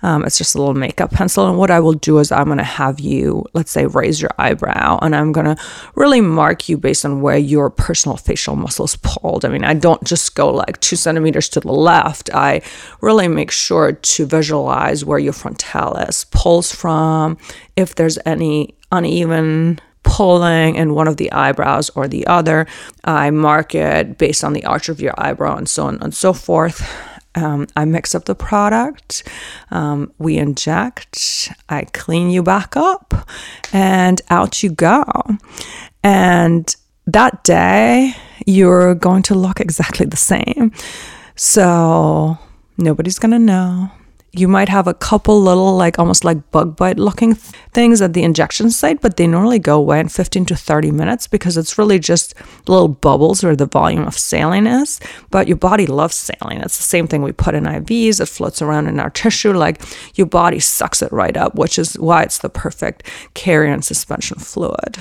um, 0.02 0.24
it's 0.24 0.38
just 0.38 0.54
a 0.54 0.58
little 0.58 0.74
makeup 0.74 1.10
pencil. 1.10 1.48
And 1.48 1.58
what 1.58 1.70
I 1.70 1.80
will 1.80 1.92
do 1.92 2.18
is 2.18 2.32
I'm 2.32 2.46
going 2.46 2.58
to 2.58 2.64
have 2.64 3.00
you, 3.00 3.44
let's 3.52 3.70
say, 3.70 3.86
raise 3.86 4.20
your 4.20 4.30
eyebrow 4.38 4.98
and 5.02 5.14
I'm 5.14 5.32
going 5.32 5.46
to 5.46 5.62
really 5.94 6.20
mark 6.20 6.68
you 6.68 6.78
based 6.78 7.04
on 7.04 7.20
where 7.20 7.36
your 7.36 7.70
personal 7.70 8.16
facial 8.16 8.56
muscles 8.56 8.96
pulled. 9.02 9.44
I 9.44 9.48
mean, 9.48 9.64
I 9.64 9.74
don't 9.74 10.02
just 10.04 10.34
go 10.34 10.50
like 10.50 10.80
two 10.80 10.96
centimeters 10.96 11.48
to 11.50 11.60
the 11.60 11.72
left. 11.72 12.30
I 12.32 12.62
really 13.00 13.28
make 13.28 13.50
sure 13.50 13.92
to 13.92 14.26
visualize 14.26 15.04
where 15.04 15.18
your 15.18 15.32
frontalis 15.32 16.24
pulls 16.30 16.72
from, 16.74 17.36
if 17.76 17.94
there's 17.94 18.18
any 18.24 18.74
uneven 18.90 19.80
pulling 20.02 20.76
in 20.76 20.94
one 20.94 21.06
of 21.06 21.18
the 21.18 21.30
eyebrows 21.30 21.90
or 21.90 22.08
the 22.08 22.26
other. 22.26 22.66
I 23.04 23.30
mark 23.30 23.74
it 23.74 24.16
based 24.16 24.42
on 24.42 24.54
the 24.54 24.64
arch 24.64 24.88
of 24.88 24.98
your 24.98 25.12
eyebrow 25.18 25.56
and 25.56 25.68
so 25.68 25.86
on 25.86 26.02
and 26.02 26.14
so 26.14 26.32
forth. 26.32 26.80
Um, 27.34 27.68
I 27.76 27.84
mix 27.84 28.14
up 28.14 28.24
the 28.24 28.34
product, 28.34 29.22
um, 29.70 30.12
we 30.18 30.36
inject, 30.36 31.52
I 31.68 31.84
clean 31.84 32.30
you 32.30 32.42
back 32.42 32.76
up, 32.76 33.14
and 33.72 34.20
out 34.30 34.64
you 34.64 34.70
go. 34.70 35.04
And 36.02 36.74
that 37.06 37.44
day, 37.44 38.14
you're 38.46 38.94
going 38.94 39.22
to 39.24 39.34
look 39.34 39.60
exactly 39.60 40.06
the 40.06 40.16
same. 40.16 40.72
So 41.36 42.36
nobody's 42.76 43.18
going 43.18 43.32
to 43.32 43.38
know 43.38 43.90
you 44.32 44.46
might 44.46 44.68
have 44.68 44.86
a 44.86 44.94
couple 44.94 45.40
little 45.40 45.76
like 45.76 45.98
almost 45.98 46.24
like 46.24 46.50
bug 46.50 46.76
bite 46.76 46.98
looking 46.98 47.34
th- 47.34 47.54
things 47.72 48.00
at 48.00 48.12
the 48.12 48.22
injection 48.22 48.70
site 48.70 49.00
but 49.00 49.16
they 49.16 49.26
normally 49.26 49.58
go 49.58 49.76
away 49.76 49.98
in 49.98 50.08
15 50.08 50.44
to 50.46 50.56
30 50.56 50.90
minutes 50.92 51.26
because 51.26 51.56
it's 51.56 51.78
really 51.78 51.98
just 51.98 52.34
little 52.68 52.88
bubbles 52.88 53.42
where 53.42 53.56
the 53.56 53.66
volume 53.66 54.06
of 54.06 54.16
saline 54.16 54.66
is. 54.66 55.00
But 55.30 55.48
your 55.48 55.56
body 55.56 55.86
loves 55.86 56.14
saline. 56.14 56.60
It's 56.60 56.76
the 56.76 56.82
same 56.82 57.06
thing 57.06 57.22
we 57.22 57.32
put 57.32 57.54
in 57.54 57.64
ivs 57.64 58.20
it 58.20 58.26
floats 58.26 58.62
around 58.62 58.86
in 58.86 59.00
our 59.00 59.10
tissue. 59.10 59.52
Like 59.52 59.80
your 60.14 60.26
body 60.26 60.60
sucks 60.60 61.02
it 61.02 61.12
right 61.12 61.36
up 61.36 61.54
which 61.54 61.78
is 61.78 61.98
why 61.98 62.22
it's 62.22 62.38
the 62.38 62.50
perfect 62.50 63.02
carrier 63.34 63.72
and 63.72 63.84
suspension 63.84 64.38
fluid. 64.38 64.98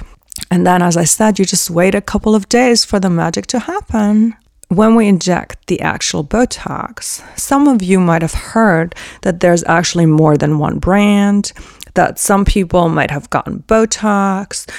And 0.49 0.65
then 0.65 0.81
as 0.81 0.97
i 0.97 1.03
said 1.03 1.37
you 1.37 1.45
just 1.45 1.69
wait 1.69 1.93
a 1.93 2.01
couple 2.01 2.33
of 2.33 2.49
days 2.49 2.85
for 2.85 2.99
the 2.99 3.09
magic 3.09 3.45
to 3.47 3.59
happen 3.59 4.35
when 4.69 4.93
we 4.95 5.07
inject 5.07 5.65
the 5.67 5.81
actual 5.81 6.23
Botox, 6.23 7.23
some 7.37 7.67
of 7.67 7.81
you 7.81 7.99
might 7.99 8.21
have 8.21 8.33
heard 8.33 8.95
that 9.23 9.39
there's 9.39 9.63
actually 9.63 10.05
more 10.05 10.37
than 10.37 10.59
one 10.59 10.77
brand, 10.77 11.51
that 11.95 12.19
some 12.19 12.45
people 12.45 12.87
might 12.87 13.09
have 13.09 13.29
gotten 13.31 13.63
Botox, 13.63 14.69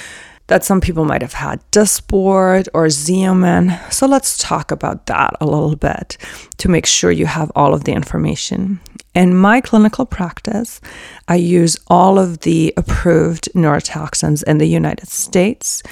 that 0.47 0.65
some 0.65 0.81
people 0.81 1.05
might 1.05 1.23
have 1.23 1.33
had 1.33 1.61
Dysport 1.73 2.69
or 2.73 2.87
Xeomin. 2.87 3.93
So 3.93 4.07
let's 4.07 4.39
talk 4.39 4.71
about 4.71 5.07
that 5.07 5.35
a 5.41 5.45
little 5.45 5.77
bit 5.77 6.17
to 6.59 6.69
make 6.69 6.87
sure 6.87 7.11
you 7.11 7.27
have 7.27 7.51
all 7.57 7.75
of 7.75 7.85
the 7.85 7.93
information. 7.93 8.81
In 9.15 9.37
my 9.37 9.61
clinical 9.61 10.07
practice, 10.07 10.81
I 11.27 11.35
use 11.35 11.77
all 11.89 12.17
of 12.17 12.41
the 12.41 12.73
approved 12.77 13.49
neurotoxins 13.55 14.45
in 14.45 14.59
the 14.59 14.69
United 14.69 15.09
States 15.09 15.83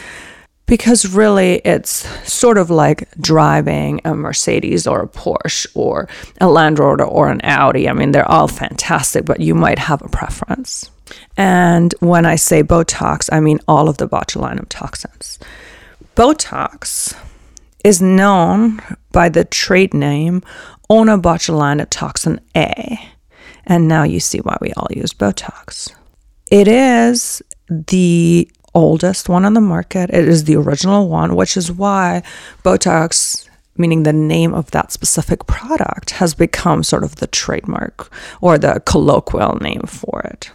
because 0.69 1.13
really 1.15 1.57
it's 1.65 2.07
sort 2.31 2.59
of 2.59 2.71
like 2.71 3.11
driving 3.21 4.01
a 4.05 4.15
Mercedes 4.15 4.87
or 4.87 5.03
a 5.03 5.09
Porsche 5.09 5.67
or 5.75 6.09
a 6.41 6.47
Land 6.47 6.79
Rover 6.79 7.05
or 7.05 7.29
an 7.29 7.41
Audi. 7.43 7.89
I 7.89 7.93
mean, 7.95 8.13
they're 8.13 8.31
all 8.31 8.47
fantastic, 8.47 9.25
but 9.25 9.41
you 9.41 9.55
might 9.55 9.79
have 9.79 10.03
a 10.03 10.09
preference. 10.09 10.91
And 11.37 11.95
when 12.01 12.27
I 12.27 12.37
say 12.37 12.63
Botox, 12.63 13.29
I 13.33 13.41
mean 13.41 13.59
all 13.67 13.89
of 13.89 13.97
the 13.97 14.07
botulinum 14.09 14.67
toxins. 14.69 15.39
Botox 16.15 17.17
is 17.83 18.03
known 18.03 18.81
by 19.11 19.31
the 19.31 19.45
trade 19.45 19.95
name 19.95 20.43
Onabotulinum 20.91 21.87
toxin 21.91 22.41
A. 22.55 22.99
And 23.65 23.89
now 23.89 24.03
you 24.03 24.21
see 24.21 24.39
why 24.39 24.57
we 24.61 24.73
all 24.75 24.89
use 24.91 25.13
Botox. 25.13 25.93
It 26.51 26.69
is 26.69 27.43
the 27.69 28.51
oldest 28.75 29.29
one 29.29 29.45
on 29.45 29.55
the 29.55 29.61
market. 29.61 30.11
It 30.11 30.29
is 30.29 30.45
the 30.45 30.57
original 30.57 31.09
one, 31.09 31.37
which 31.37 31.57
is 31.57 31.73
why 31.73 32.23
Botox, 32.65 33.49
meaning 33.77 34.03
the 34.03 34.13
name 34.13 34.55
of 34.55 34.71
that 34.73 34.93
specific 34.93 35.47
product, 35.47 36.11
has 36.11 36.35
become 36.35 36.83
sort 36.83 37.05
of 37.05 37.17
the 37.17 37.27
trademark 37.27 38.11
or 38.41 38.59
the 38.59 38.83
colloquial 38.85 39.59
name 39.61 39.83
for 39.83 40.21
it. 40.25 40.51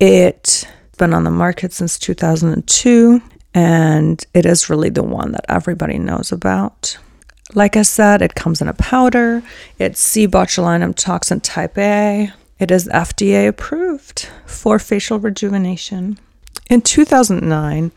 It's 0.00 0.66
been 0.98 1.14
on 1.14 1.24
the 1.24 1.30
market 1.30 1.72
since 1.72 1.98
2002, 1.98 3.20
and 3.54 4.24
it 4.34 4.46
is 4.46 4.70
really 4.70 4.90
the 4.90 5.02
one 5.02 5.32
that 5.32 5.46
everybody 5.48 5.98
knows 5.98 6.32
about. 6.32 6.98
Like 7.54 7.76
I 7.76 7.82
said, 7.82 8.20
it 8.20 8.34
comes 8.34 8.60
in 8.60 8.68
a 8.68 8.74
powder. 8.74 9.42
It's 9.78 10.00
C 10.00 10.28
botulinum 10.28 10.94
toxin 10.94 11.40
type 11.40 11.78
A. 11.78 12.30
It 12.58 12.70
is 12.70 12.88
FDA 12.88 13.48
approved 13.48 14.28
for 14.44 14.78
facial 14.78 15.18
rejuvenation. 15.18 16.18
In 16.70 16.82
2009, 16.82 17.92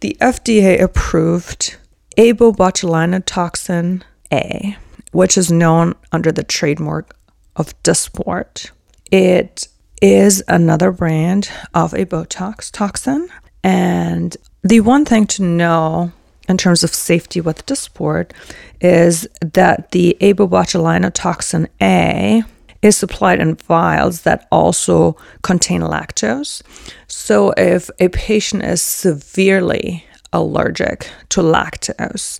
the 0.00 0.16
FDA 0.20 0.80
approved 0.80 1.76
abobotulinum 2.16 4.02
A, 4.32 4.76
which 5.12 5.38
is 5.38 5.52
known 5.52 5.94
under 6.10 6.32
the 6.32 6.42
trademark 6.42 7.16
of 7.54 7.80
Dysport. 7.82 8.70
It 9.12 9.68
is 10.02 10.42
another 10.48 10.90
brand 10.90 11.50
of 11.72 11.94
a 11.94 12.04
Botox 12.04 12.70
toxin. 12.70 13.28
And 13.62 14.36
the 14.62 14.80
one 14.80 15.04
thing 15.04 15.26
to 15.28 15.42
know 15.42 16.12
in 16.48 16.56
terms 16.56 16.84
of 16.84 16.94
safety 16.94 17.40
with 17.40 17.66
Dysport 17.66 18.32
is 18.80 19.26
that 19.40 19.90
the 19.92 20.16
abobotulinum 20.20 21.12
toxin 21.14 21.68
A 21.80 22.42
is 22.82 22.96
supplied 22.96 23.40
in 23.40 23.54
vials 23.56 24.22
that 24.22 24.46
also 24.50 25.16
contain 25.42 25.80
lactose. 25.80 26.62
So, 27.08 27.52
if 27.56 27.90
a 27.98 28.08
patient 28.08 28.64
is 28.64 28.82
severely 28.82 30.04
allergic 30.32 31.08
to 31.30 31.40
lactose, 31.40 32.38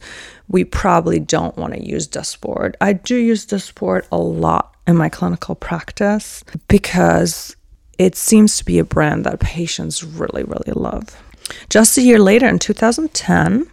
we 0.49 0.65
probably 0.65 1.19
don't 1.19 1.57
want 1.57 1.75
to 1.75 1.85
use 1.85 2.07
Dysport. 2.07 2.75
I 2.81 2.93
do 2.93 3.17
use 3.17 3.47
Dysport 3.47 4.07
a 4.13 4.19
lot 4.19 4.75
in 4.87 4.97
my 4.97 5.09
clinical 5.09 5.55
practice 5.55 6.45
because 6.69 7.57
it 7.99 8.17
seems 8.17 8.59
to 8.59 8.65
be 8.65 8.79
a 8.79 8.85
brand 8.85 9.25
that 9.25 9.41
patients 9.41 10.05
really, 10.05 10.45
really 10.45 10.73
love. 10.75 11.23
Just 11.71 11.97
a 11.97 12.03
year 12.03 12.19
later, 12.19 12.49
in 12.49 12.59
2010, 12.59 13.67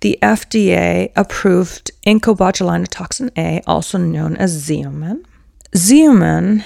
the 0.00 0.18
FDA 0.22 1.12
approved 1.16 1.90
incobotulinum 2.06 3.30
A, 3.36 3.62
also 3.66 3.98
known 3.98 4.36
as 4.36 4.68
Xeomin. 4.68 5.24
Xeomin 5.72 6.64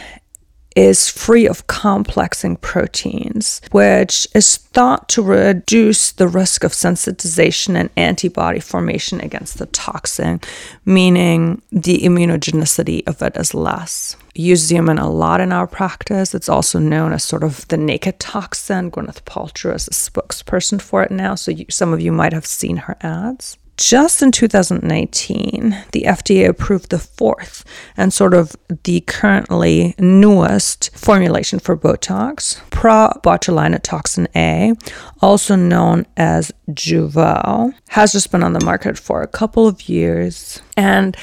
is 0.74 1.08
free 1.08 1.46
of 1.46 1.66
complexing 1.66 2.56
proteins, 2.56 3.60
which 3.70 4.26
is 4.34 4.56
thought 4.56 5.08
to 5.10 5.22
reduce 5.22 6.10
the 6.12 6.26
risk 6.26 6.64
of 6.64 6.72
sensitization 6.72 7.76
and 7.76 7.90
antibody 7.96 8.60
formation 8.60 9.20
against 9.20 9.58
the 9.58 9.66
toxin, 9.66 10.40
meaning 10.84 11.62
the 11.70 11.98
immunogenicity 11.98 13.06
of 13.06 13.22
it 13.22 13.36
is 13.36 13.54
less. 13.54 14.16
use 14.34 14.68
Xeomin 14.68 15.00
a 15.00 15.06
lot 15.06 15.40
in 15.40 15.52
our 15.52 15.66
practice. 15.66 16.34
It's 16.34 16.48
also 16.48 16.80
known 16.80 17.12
as 17.12 17.22
sort 17.22 17.44
of 17.44 17.68
the 17.68 17.76
naked 17.76 18.18
toxin. 18.18 18.90
Gwyneth 18.90 19.22
Paltrow 19.22 19.74
is 19.74 19.86
a 19.86 19.92
spokesperson 19.92 20.82
for 20.82 21.04
it 21.04 21.12
now, 21.12 21.36
so 21.36 21.52
you, 21.52 21.66
some 21.70 21.92
of 21.92 22.00
you 22.00 22.10
might 22.10 22.32
have 22.32 22.46
seen 22.46 22.78
her 22.78 22.96
ads 23.00 23.58
just 23.76 24.22
in 24.22 24.30
2019, 24.30 25.76
the 25.92 26.02
FDA 26.02 26.48
approved 26.48 26.90
the 26.90 26.98
fourth 26.98 27.64
and 27.96 28.12
sort 28.12 28.34
of 28.34 28.54
the 28.84 29.00
currently 29.00 29.94
newest 29.98 30.96
formulation 30.96 31.58
for 31.58 31.76
Botox, 31.76 32.60
pro-botulinum 32.70 33.80
toxin 33.82 34.28
A, 34.36 34.74
also 35.20 35.56
known 35.56 36.06
as 36.16 36.52
Jeuveau, 36.70 37.74
has 37.88 38.12
just 38.12 38.30
been 38.30 38.42
on 38.42 38.52
the 38.52 38.64
market 38.64 38.98
for 38.98 39.22
a 39.22 39.28
couple 39.28 39.66
of 39.66 39.88
years. 39.88 40.62
And 40.76 41.16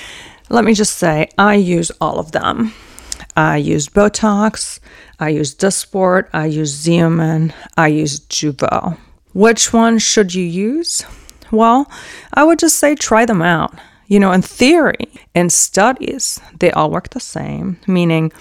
let 0.49 0.65
me 0.65 0.73
just 0.73 0.97
say, 0.97 1.29
I 1.37 1.55
use 1.55 1.91
all 2.01 2.19
of 2.19 2.33
them. 2.33 2.73
I 3.37 3.57
use 3.57 3.87
Botox, 3.87 4.79
I 5.19 5.29
use 5.29 5.55
Dysport, 5.55 6.27
I 6.33 6.47
use 6.47 6.85
Xeomin, 6.85 7.53
I 7.77 7.87
use 7.87 8.19
Jeuveau. 8.19 8.97
Which 9.33 9.71
one 9.71 9.99
should 9.99 10.33
you 10.33 10.43
use? 10.43 11.05
Well, 11.51 11.91
I 12.33 12.43
would 12.43 12.59
just 12.59 12.77
say 12.77 12.95
try 12.95 13.25
them 13.25 13.41
out. 13.41 13.73
You 14.07 14.19
know, 14.19 14.31
in 14.31 14.41
theory, 14.41 15.07
in 15.33 15.49
studies, 15.49 16.41
they 16.59 16.71
all 16.71 16.91
work 16.91 17.11
the 17.11 17.19
same, 17.19 17.79
meaning 17.87 18.31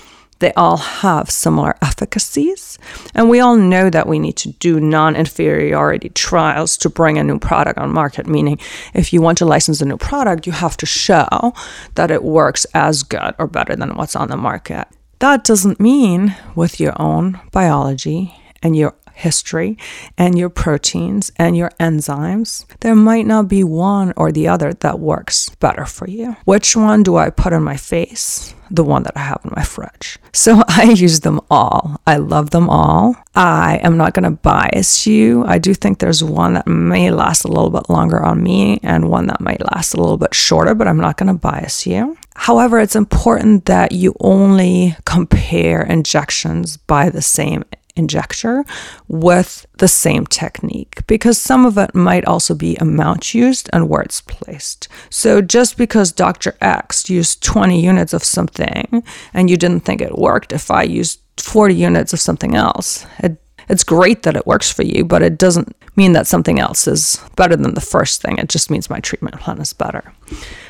they 0.41 0.53
all 0.55 0.79
have 0.79 1.31
similar 1.31 1.77
efficacies. 1.81 2.79
And 3.15 3.29
we 3.29 3.41
all 3.41 3.57
know 3.57 3.89
that 3.91 4.09
we 4.09 4.19
need 4.19 4.37
to 4.39 4.53
do 4.53 4.81
non 4.81 5.15
inferiority 5.15 6.09
trials 6.09 6.77
to 6.79 6.91
bring 6.91 7.19
a 7.19 7.25
new 7.25 7.39
product 7.39 7.79
on 7.79 7.93
market, 7.93 8.27
meaning 8.27 8.59
if 8.95 9.13
you 9.13 9.23
want 9.23 9.39
to 9.39 9.45
license 9.45 9.81
a 9.81 9.85
new 9.85 9.99
product, 9.99 10.47
you 10.47 10.53
have 10.53 10.77
to 10.79 10.87
show 10.87 11.55
that 11.95 12.11
it 12.11 12.25
works 12.25 12.65
as 12.75 13.03
good 13.03 13.35
or 13.39 13.47
better 13.47 13.77
than 13.77 13.97
what's 13.97 14.17
on 14.17 14.29
the 14.29 14.37
market. 14.37 14.89
That 15.21 15.45
doesn't 15.45 15.79
mean 15.79 16.35
with 16.55 16.81
your 16.81 17.01
own 17.01 17.39
biology 17.53 18.35
and 18.63 18.75
your 18.75 18.95
history 19.21 19.79
and 20.19 20.39
your 20.39 20.51
proteins 20.51 21.31
and 21.37 21.57
your 21.57 21.71
enzymes, 21.79 22.65
there 22.81 22.95
might 22.95 23.27
not 23.27 23.49
be 23.49 23.63
one 23.63 24.13
or 24.17 24.33
the 24.33 24.49
other 24.49 24.73
that 24.73 24.99
works 24.99 25.51
better 25.61 25.85
for 25.85 26.09
you. 26.09 26.37
Which 26.45 26.75
one 26.75 27.03
do 27.03 27.17
I 27.17 27.31
put 27.31 27.53
on 27.53 27.63
my 27.63 27.77
face? 27.77 28.55
The 28.73 28.85
one 28.85 29.03
that 29.03 29.17
I 29.17 29.21
have 29.21 29.41
in 29.45 29.53
my 29.57 29.65
fridge. 29.65 30.19
So 30.33 30.63
I 30.69 30.85
use 30.85 31.21
them 31.21 31.41
all. 31.51 32.01
I 32.07 32.17
love 32.17 32.51
them 32.51 32.71
all. 32.71 33.17
I 33.35 33.81
am 33.83 33.97
not 33.97 34.15
going 34.15 34.25
to 34.25 34.31
bias 34.31 35.07
you. 35.07 35.45
I 35.45 35.59
do 35.59 35.75
think 35.75 35.99
there's 35.99 36.23
one 36.23 36.55
that 36.55 36.67
may 36.67 37.11
last 37.11 37.45
a 37.45 37.49
little 37.49 37.71
bit 37.71 37.91
longer 37.91 38.23
on 38.23 38.43
me 38.43 38.81
and 38.83 39.11
one 39.11 39.27
that 39.27 39.41
might 39.41 39.65
last 39.73 39.95
a 39.95 40.01
little 40.01 40.17
bit 40.17 40.35
shorter, 40.35 40.75
but 40.75 40.89
I'm 40.89 41.01
not 41.01 41.17
going 41.17 41.33
to 41.33 41.35
bias 41.35 41.87
you. 41.87 42.17
However, 42.35 42.79
it's 42.79 42.97
important 42.97 43.67
that 43.67 43.93
you 43.93 44.15
only 44.21 44.97
compare 45.05 45.83
injections 45.83 46.77
by 46.77 47.11
the 47.11 47.23
same 47.23 47.65
injector 48.01 48.65
with 49.07 49.67
the 49.79 49.87
same 49.89 50.27
technique 50.27 51.07
because 51.07 51.39
some 51.39 51.65
of 51.65 51.79
it 51.79 51.95
might 51.95 52.25
also 52.25 52.55
be 52.55 52.77
amount 52.77 53.35
used 53.35 53.71
and 53.73 53.89
where 53.89 54.03
it's 54.03 54.23
placed. 54.23 54.89
So 55.11 55.41
just 55.41 55.77
because 55.77 56.11
Dr. 56.11 56.57
X 56.61 57.09
used 57.09 57.43
20 57.43 57.81
units 57.81 58.13
of 58.13 58.25
something 58.25 59.05
and 59.33 59.49
you 59.49 59.57
didn't 59.57 59.85
think 59.85 60.01
it 60.01 60.19
worked 60.19 60.53
if 60.53 60.71
I 60.71 60.83
used 60.83 61.21
40 61.37 61.75
units 61.75 62.13
of 62.13 62.21
something 62.21 62.55
else, 62.57 63.07
it, 63.19 63.41
it's 63.69 63.85
great 63.85 64.25
that 64.25 64.37
it 64.37 64.47
works 64.47 64.73
for 64.73 64.83
you, 64.83 65.05
but 65.05 65.23
it 65.23 65.39
doesn't 65.39 65.77
mean 65.97 66.13
that 66.15 66.27
something 66.27 66.59
else 66.59 66.89
is 66.89 67.23
better 67.37 67.57
than 67.57 67.75
the 67.75 67.81
first 67.81 68.23
thing. 68.23 68.39
It 68.39 68.49
just 68.49 68.71
means 68.71 68.91
my 68.91 69.01
treatment 69.01 69.39
plan 69.41 69.61
is 69.61 69.73
better. 69.73 70.13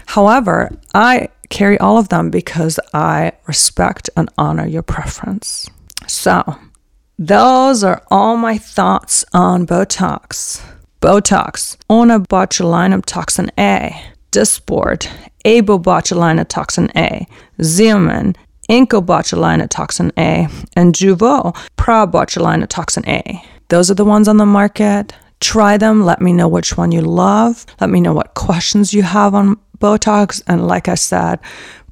However, 0.07 0.71
I 0.95 1.29
carry 1.49 1.79
all 1.79 1.99
of 1.99 2.09
them 2.09 2.31
because 2.31 2.79
I 2.93 3.33
respect 3.47 4.11
and 4.17 4.29
honor 4.37 4.67
your 4.67 4.83
preference. 4.83 5.69
So, 6.07 6.43
those 7.21 7.85
are 7.85 8.03
all 8.11 8.39
my 8.39 8.57
thoughts 8.57 9.27
on 9.35 9.67
Botox. 9.67 10.65
Botox, 11.03 11.77
onabotulinum 11.91 13.05
toxin 13.05 13.51
A, 13.59 13.95
Dysport, 14.33 15.07
abobotulinum 15.45 16.49
toxin 16.49 16.91
A, 16.97 17.27
Xeomin, 17.59 18.35
incobotulinum 18.71 19.69
toxin 19.69 20.11
A, 20.19 20.49
and 20.75 20.95
Jeuveau, 20.95 21.55
pro-botulinum 21.77 22.69
toxin 22.69 23.07
A. 23.07 23.45
Those 23.69 23.91
are 23.91 23.95
the 23.95 24.05
ones 24.07 24.27
on 24.27 24.39
the 24.39 24.47
market. 24.47 25.13
Try 25.41 25.77
them. 25.77 26.03
Let 26.03 26.23
me 26.23 26.33
know 26.33 26.49
which 26.49 26.79
one 26.79 26.91
you 26.91 27.03
love. 27.03 27.67
Let 27.83 27.91
me 27.91 28.01
know 28.01 28.15
what 28.15 28.33
questions 28.33 28.95
you 28.95 29.03
have 29.03 29.35
on 29.35 29.57
Botox. 29.79 30.43
And 30.47 30.67
like 30.67 30.89
I 30.89 30.95
said, 30.95 31.39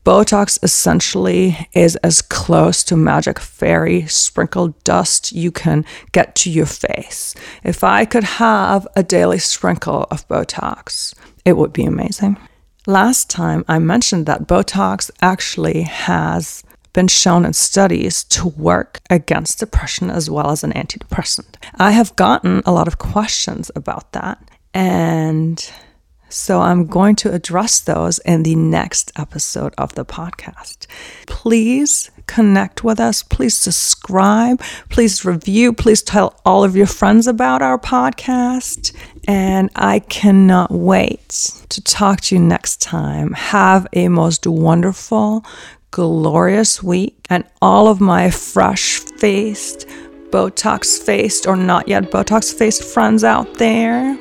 Botox 0.09 0.59
essentially 0.63 1.69
is 1.75 1.97
as 1.97 2.23
close 2.23 2.83
to 2.83 2.97
magic 2.97 3.39
fairy 3.39 4.07
sprinkled 4.07 4.83
dust 4.83 5.33
you 5.33 5.53
can 5.53 5.85
get 6.13 6.35
to 6.35 6.51
your 6.51 6.65
face. 6.65 7.35
If 7.63 7.85
I 7.85 8.07
could 8.07 8.25
have 8.25 8.89
a 8.97 9.03
daily 9.03 9.39
sprinkle 9.39 10.07
of 10.11 10.27
Botox, 10.27 11.15
it 11.45 11.59
would 11.59 11.75
be 11.75 11.85
amazing. 11.85 12.39
Last 12.87 13.29
time 13.29 13.67
I 13.69 13.81
mentioned 13.81 14.25
that 14.25 14.47
Botox 14.47 15.11
actually 15.21 15.83
has 15.83 16.65
been 16.95 17.09
shown 17.09 17.45
in 17.45 17.53
studies 17.53 18.25
to 18.25 18.49
work 18.49 19.03
against 19.11 19.59
depression 19.59 20.11
as 20.11 20.31
well 20.31 20.51
as 20.51 20.65
an 20.65 20.73
antidepressant. 20.73 21.57
I 21.75 21.91
have 21.91 22.17
gotten 22.17 22.63
a 22.65 22.73
lot 22.73 22.89
of 22.89 22.97
questions 22.97 23.71
about 23.77 24.13
that 24.13 24.43
and 24.73 25.71
so 26.29 26.61
I'm 26.61 26.87
going 26.87 27.17
to 27.17 27.33
address 27.33 27.81
those 27.81 28.19
in 28.21 28.43
the 28.43 28.55
next 28.55 29.13
episode 29.17 29.75
of 29.79 29.95
the 29.95 30.05
podcast. 30.05 30.87
Please 31.27 32.11
connect 32.27 32.85
with 32.85 33.01
us. 33.01 33.23
Please 33.23 33.57
subscribe. 33.57 34.61
Please 34.91 35.25
review. 35.25 35.73
Please 35.73 36.03
tell 36.03 36.39
all 36.45 36.63
of 36.63 36.77
your 36.77 36.87
friends 36.87 37.27
about 37.27 37.63
our 37.63 37.79
podcast. 37.79 38.95
And 39.27 39.71
I 39.75 40.01
cannot 40.01 40.71
wait 40.71 41.65
to 41.71 41.83
talk 41.83 42.21
to 42.23 42.37
you 42.37 42.41
next 42.41 42.81
time. 42.81 43.33
Have 43.33 43.87
a 43.93 44.09
most 44.09 44.47
wonderful, 44.47 45.45
glorious 45.91 46.83
week. 46.83 47.27
And 47.31 47.45
all 47.61 47.89
of 47.89 48.01
my 48.01 48.31
fresh 48.31 48.99
faced, 48.99 49.87
Botox 50.31 50.99
faced 51.03 51.47
or 51.47 51.57
not 51.57 51.89
yet 51.89 52.11
Botox 52.11 52.53
faced 52.53 52.85
friends 52.85 53.25
out 53.25 53.55
there. 53.55 54.19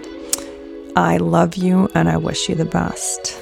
I 0.97 1.17
love 1.17 1.55
you 1.55 1.87
and 1.93 2.09
I 2.09 2.17
wish 2.17 2.49
you 2.49 2.55
the 2.55 2.65
best. 2.65 3.39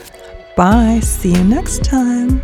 Bye. 0.58 1.00
See 1.02 1.34
you 1.34 1.42
next 1.44 1.86
time. 1.86 2.42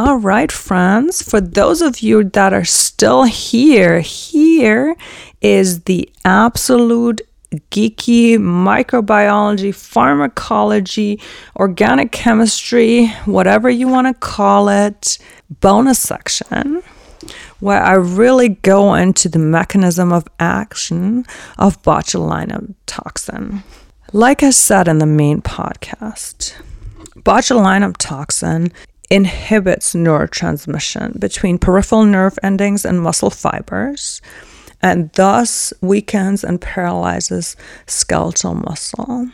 All 0.00 0.18
right, 0.18 0.52
friends, 0.52 1.28
for 1.28 1.40
those 1.40 1.82
of 1.82 1.98
you 1.98 2.22
that 2.22 2.52
are 2.52 2.64
still 2.64 3.24
here, 3.24 3.98
here 3.98 4.94
is 5.40 5.80
the 5.82 6.08
absolute 6.24 7.20
geeky 7.72 8.36
microbiology, 8.36 9.74
pharmacology, 9.74 11.20
organic 11.56 12.12
chemistry, 12.12 13.08
whatever 13.24 13.68
you 13.68 13.88
want 13.88 14.06
to 14.06 14.14
call 14.14 14.68
it, 14.68 15.18
bonus 15.58 15.98
section 15.98 16.84
where 17.58 17.82
I 17.82 17.94
really 17.94 18.50
go 18.50 18.94
into 18.94 19.28
the 19.28 19.40
mechanism 19.40 20.12
of 20.12 20.28
action 20.38 21.24
of 21.58 21.82
botulinum 21.82 22.74
toxin. 22.86 23.64
Like 24.12 24.44
I 24.44 24.50
said 24.50 24.86
in 24.86 24.98
the 24.98 25.06
main 25.06 25.42
podcast, 25.42 26.54
botulinum 27.16 27.96
toxin 27.98 28.72
inhibits 29.10 29.94
neurotransmission 29.94 31.18
between 31.18 31.58
peripheral 31.58 32.04
nerve 32.04 32.38
endings 32.42 32.84
and 32.84 33.00
muscle 33.00 33.30
fibers 33.30 34.20
and 34.82 35.10
thus 35.12 35.72
weakens 35.80 36.44
and 36.44 36.60
paralyzes 36.60 37.56
skeletal 37.86 38.54
muscle. 38.54 39.28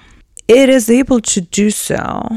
It 0.48 0.68
is 0.68 0.90
able 0.90 1.20
to 1.20 1.40
do 1.40 1.70
so 1.70 2.28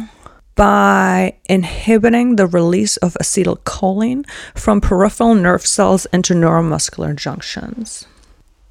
by 0.55 1.35
inhibiting 1.47 2.35
the 2.35 2.47
release 2.47 2.97
of 2.97 3.13
acetylcholine 3.21 4.25
from 4.55 4.81
peripheral 4.81 5.35
nerve 5.35 5.65
cells 5.65 6.07
into 6.07 6.33
neuromuscular 6.33 7.15
junctions. 7.15 8.07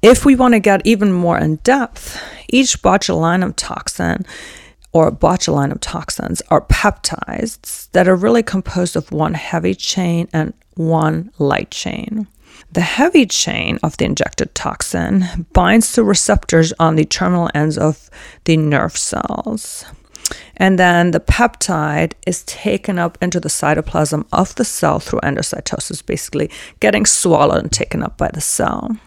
If 0.01 0.25
we 0.25 0.35
want 0.35 0.53
to 0.53 0.59
get 0.59 0.85
even 0.85 1.11
more 1.11 1.37
in 1.37 1.55
depth, 1.57 2.21
each 2.49 2.81
botulinum 2.81 3.53
toxin 3.55 4.25
or 4.97 5.11
botulinum 5.11 5.77
toxins 5.79 6.41
are 6.49 6.61
peptides 6.61 7.91
that 7.91 8.07
are 8.07 8.15
really 8.15 8.41
composed 8.41 8.95
of 8.95 9.11
one 9.11 9.35
heavy 9.35 9.75
chain 9.75 10.27
and 10.33 10.53
one 10.73 11.31
light 11.37 11.69
chain. 11.69 12.27
The 12.71 12.81
heavy 12.81 13.27
chain 13.27 13.77
of 13.83 13.95
the 13.97 14.05
injected 14.05 14.55
toxin 14.55 15.45
binds 15.53 15.93
to 15.93 16.03
receptors 16.03 16.73
on 16.79 16.95
the 16.95 17.05
terminal 17.05 17.49
ends 17.53 17.77
of 17.77 18.09
the 18.45 18.57
nerve 18.57 18.97
cells. 18.97 19.85
And 20.57 20.79
then 20.79 21.11
the 21.11 21.19
peptide 21.19 22.13
is 22.25 22.43
taken 22.43 22.97
up 22.97 23.17
into 23.21 23.39
the 23.39 23.49
cytoplasm 23.49 24.25
of 24.33 24.55
the 24.55 24.65
cell 24.65 24.99
through 24.99 25.19
endocytosis, 25.19 26.03
basically 26.03 26.49
getting 26.79 27.05
swallowed 27.05 27.61
and 27.61 27.71
taken 27.71 28.01
up 28.01 28.17
by 28.17 28.29
the 28.33 28.41
cell. 28.41 28.97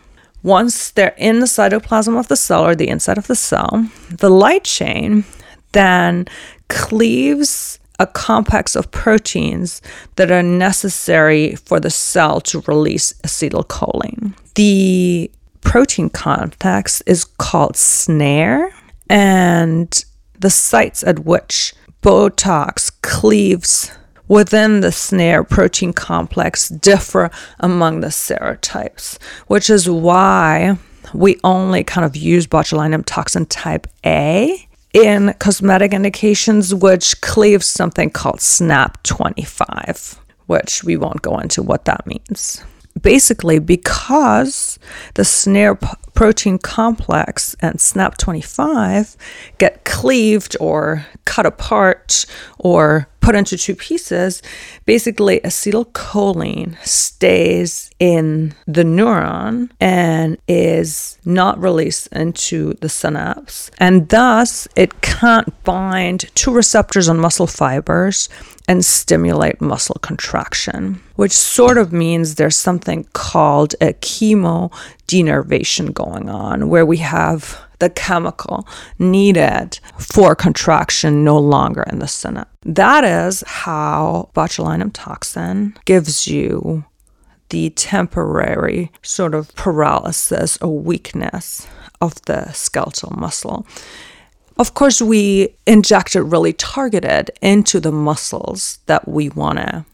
Once 0.43 0.93
they're 0.93 1.17
in 1.19 1.41
the 1.41 1.47
cytoplasm 1.47 2.19
of 2.19 2.29
the 2.29 2.37
cell 2.37 2.65
or 2.65 2.75
the 2.77 2.89
inside 2.89 3.19
of 3.19 3.27
the 3.27 3.35
cell, 3.35 3.91
the 4.09 4.31
light 4.31 4.65
chain 4.65 5.25
then 5.73 6.27
cleaves 6.69 7.79
a 7.99 8.07
complex 8.07 8.75
of 8.75 8.91
proteins 8.91 9.83
that 10.17 10.31
are 10.31 10.43
necessary 10.43 11.55
for 11.57 11.79
the 11.79 11.91
cell 11.91 12.41
to 12.41 12.61
release 12.67 13.13
acetylcholine. 13.25 14.35
The 14.55 15.31
protein 15.61 16.09
complex 16.09 17.03
is 17.03 17.25
called 17.25 17.77
SNARE, 17.77 18.73
and 19.11 20.05
the 20.39 20.51
sites 20.51 21.05
at 21.05 21.21
which 21.21 21.75
Botox 22.03 22.91
cleaves 23.03 23.93
within 24.29 24.81
the 24.81 24.93
SNARE 24.93 25.45
protein 25.45 25.93
complex 25.93 26.69
differ 26.69 27.31
among 27.59 28.01
the 28.01 28.09
serotypes, 28.09 29.19
which 29.49 29.69
is 29.69 29.91
why 29.91 30.79
we 31.13 31.39
only 31.45 31.85
kind 31.85 32.05
of 32.07 32.17
use 32.17 32.47
botulinum 32.47 33.05
toxin 33.05 33.45
type 33.47 33.87
A 34.07 34.67
in 34.93 35.35
cosmetic 35.39 35.93
indications, 35.93 36.75
which 36.75 37.21
cleaves 37.21 37.67
something 37.67 38.11
called 38.11 38.39
SNAP25, 38.39 40.19
which 40.47 40.85
we 40.85 40.97
won't 40.97 41.23
go 41.23 41.39
into 41.39 41.63
what 41.63 41.85
that 41.85 42.07
means. 42.07 42.63
Basically, 43.03 43.59
because 43.59 44.79
the 45.15 45.25
SNARE 45.25 45.79
protein 46.15 46.59
complex 46.59 47.57
and 47.61 47.79
SNAP25 47.79 49.17
get 49.59 49.85
cleaved 49.85 50.57
or 50.61 51.07
cut 51.25 51.47
apart 51.47 52.27
or 52.59 53.09
put 53.21 53.35
into 53.35 53.57
two 53.57 53.75
pieces, 53.75 54.43
basically 54.87 55.41
acetylcholine 55.41 56.77
stays 56.87 57.91
in 57.99 58.55
the 58.67 58.83
neuron 58.83 59.71
and 59.81 60.37
is 60.49 61.19
not 61.25 61.61
released 61.61 62.09
into 62.09 62.75
the 62.81 62.89
synapse. 62.89 63.71
And 63.79 64.09
thus, 64.09 64.67
it 64.75 65.01
can't 65.01 65.63
bind 65.65 66.35
to 66.37 66.53
receptors 66.53 67.09
on 67.09 67.19
muscle 67.19 67.47
fibers 67.47 68.29
and 68.71 68.85
stimulate 68.85 69.61
muscle 69.61 69.97
contraction, 70.01 71.01
which 71.17 71.33
sort 71.33 71.77
of 71.77 71.93
means 71.93 72.37
there's 72.37 72.57
something 72.57 73.03
called 73.15 73.75
a 73.81 73.93
chemo 73.95 74.73
denervation 75.09 75.93
going 75.93 76.31
on 76.31 76.69
where 76.69 76.87
we 76.87 76.99
have 76.99 77.61
the 77.81 77.91
chemical 77.91 78.69
needed 78.97 79.81
for 79.99 80.37
contraction 80.37 81.25
no 81.25 81.37
longer 81.37 81.83
in 81.91 81.99
the 81.99 82.07
synapse. 82.07 82.49
That 82.63 83.03
is 83.03 83.43
how 83.45 84.31
botulinum 84.37 84.93
toxin 84.93 85.77
gives 85.85 86.29
you 86.29 86.85
the 87.49 87.71
temporary 87.71 88.93
sort 89.03 89.35
of 89.35 89.53
paralysis 89.57 90.57
or 90.59 90.79
weakness 90.79 91.67
of 92.01 92.23
the 92.27 92.53
skeletal 92.53 93.11
muscle. 93.17 93.67
Of 94.61 94.75
course, 94.75 95.01
we 95.01 95.57
inject 95.67 96.15
it 96.15 96.21
really 96.21 96.53
targeted 96.53 97.31
into 97.41 97.81
the 97.81 97.91
muscles 97.91 98.79
that 98.85 99.09
we 99.09 99.31
want 99.31 99.59
to 99.59 99.87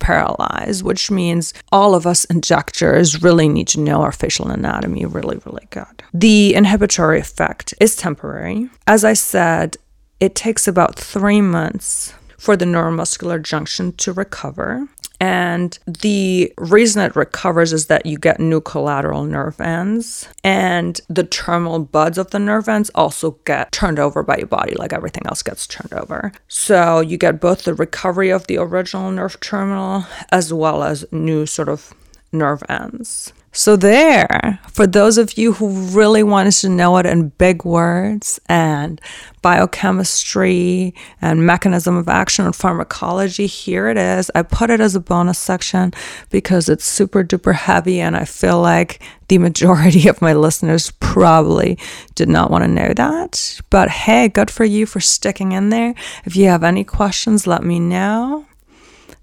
paralyze, 0.00 0.82
which 0.82 1.08
means 1.08 1.54
all 1.70 1.94
of 1.94 2.04
us 2.04 2.24
injectors 2.24 3.22
really 3.22 3.48
need 3.48 3.68
to 3.68 3.78
know 3.78 4.02
our 4.02 4.10
facial 4.10 4.48
anatomy 4.48 5.06
really, 5.06 5.38
really 5.46 5.68
good. 5.70 6.02
The 6.12 6.52
inhibitory 6.56 7.20
effect 7.20 7.74
is 7.78 7.94
temporary. 7.94 8.68
As 8.88 9.04
I 9.04 9.12
said, 9.12 9.76
it 10.18 10.34
takes 10.34 10.66
about 10.66 10.98
three 10.98 11.40
months 11.40 12.12
for 12.36 12.56
the 12.56 12.64
neuromuscular 12.64 13.40
junction 13.40 13.92
to 13.98 14.12
recover. 14.12 14.88
And 15.22 15.78
the 15.86 16.52
reason 16.58 17.00
it 17.00 17.14
recovers 17.14 17.72
is 17.72 17.86
that 17.86 18.06
you 18.06 18.18
get 18.18 18.40
new 18.40 18.60
collateral 18.60 19.22
nerve 19.22 19.60
ends, 19.60 20.28
and 20.42 21.00
the 21.08 21.22
terminal 21.22 21.78
buds 21.78 22.18
of 22.18 22.32
the 22.32 22.40
nerve 22.40 22.68
ends 22.68 22.90
also 22.96 23.38
get 23.44 23.70
turned 23.70 24.00
over 24.00 24.24
by 24.24 24.38
your 24.38 24.48
body, 24.48 24.74
like 24.74 24.92
everything 24.92 25.22
else 25.26 25.44
gets 25.44 25.68
turned 25.68 25.92
over. 25.92 26.32
So 26.48 26.98
you 26.98 27.18
get 27.18 27.40
both 27.40 27.62
the 27.62 27.72
recovery 27.72 28.30
of 28.30 28.48
the 28.48 28.58
original 28.58 29.12
nerve 29.12 29.38
terminal 29.38 30.06
as 30.32 30.52
well 30.52 30.82
as 30.82 31.04
new 31.12 31.46
sort 31.46 31.68
of 31.68 31.94
nerve 32.32 32.64
ends. 32.68 33.32
So, 33.54 33.76
there, 33.76 34.58
for 34.66 34.86
those 34.86 35.18
of 35.18 35.36
you 35.36 35.52
who 35.52 35.68
really 35.68 36.22
wanted 36.22 36.52
to 36.52 36.70
know 36.70 36.96
it 36.96 37.04
in 37.04 37.28
big 37.28 37.66
words 37.66 38.40
and 38.48 38.98
biochemistry 39.42 40.94
and 41.20 41.44
mechanism 41.44 41.94
of 41.98 42.08
action 42.08 42.46
and 42.46 42.56
pharmacology, 42.56 43.46
here 43.46 43.88
it 43.88 43.98
is. 43.98 44.30
I 44.34 44.40
put 44.40 44.70
it 44.70 44.80
as 44.80 44.96
a 44.96 45.00
bonus 45.00 45.38
section 45.38 45.92
because 46.30 46.70
it's 46.70 46.86
super 46.86 47.22
duper 47.22 47.54
heavy, 47.54 48.00
and 48.00 48.16
I 48.16 48.24
feel 48.24 48.58
like 48.58 49.02
the 49.28 49.36
majority 49.36 50.08
of 50.08 50.22
my 50.22 50.32
listeners 50.32 50.90
probably 51.00 51.78
did 52.14 52.30
not 52.30 52.50
want 52.50 52.64
to 52.64 52.68
know 52.68 52.94
that. 52.94 53.60
But 53.68 53.90
hey, 53.90 54.28
good 54.28 54.50
for 54.50 54.64
you 54.64 54.86
for 54.86 55.00
sticking 55.00 55.52
in 55.52 55.68
there. 55.68 55.94
If 56.24 56.36
you 56.36 56.46
have 56.46 56.64
any 56.64 56.84
questions, 56.84 57.46
let 57.46 57.62
me 57.62 57.78
know. 57.78 58.46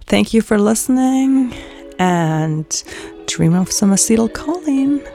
Thank 0.06 0.36
you 0.36 0.44
for 0.44 0.60
listening 0.60 1.56
and 2.00 2.84
dream 3.28 3.54
of 3.54 3.72
some 3.72 3.92
acetylcholine 3.92 5.08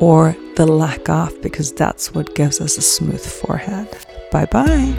or 0.00 0.36
the 0.56 0.66
lack 0.66 1.08
of, 1.08 1.40
because 1.42 1.72
that's 1.72 2.14
what 2.14 2.34
gives 2.34 2.60
us 2.60 2.76
a 2.78 2.82
smooth 2.82 3.24
forehead. 3.24 3.88
Bye 4.30 4.46
bye. 4.46 4.94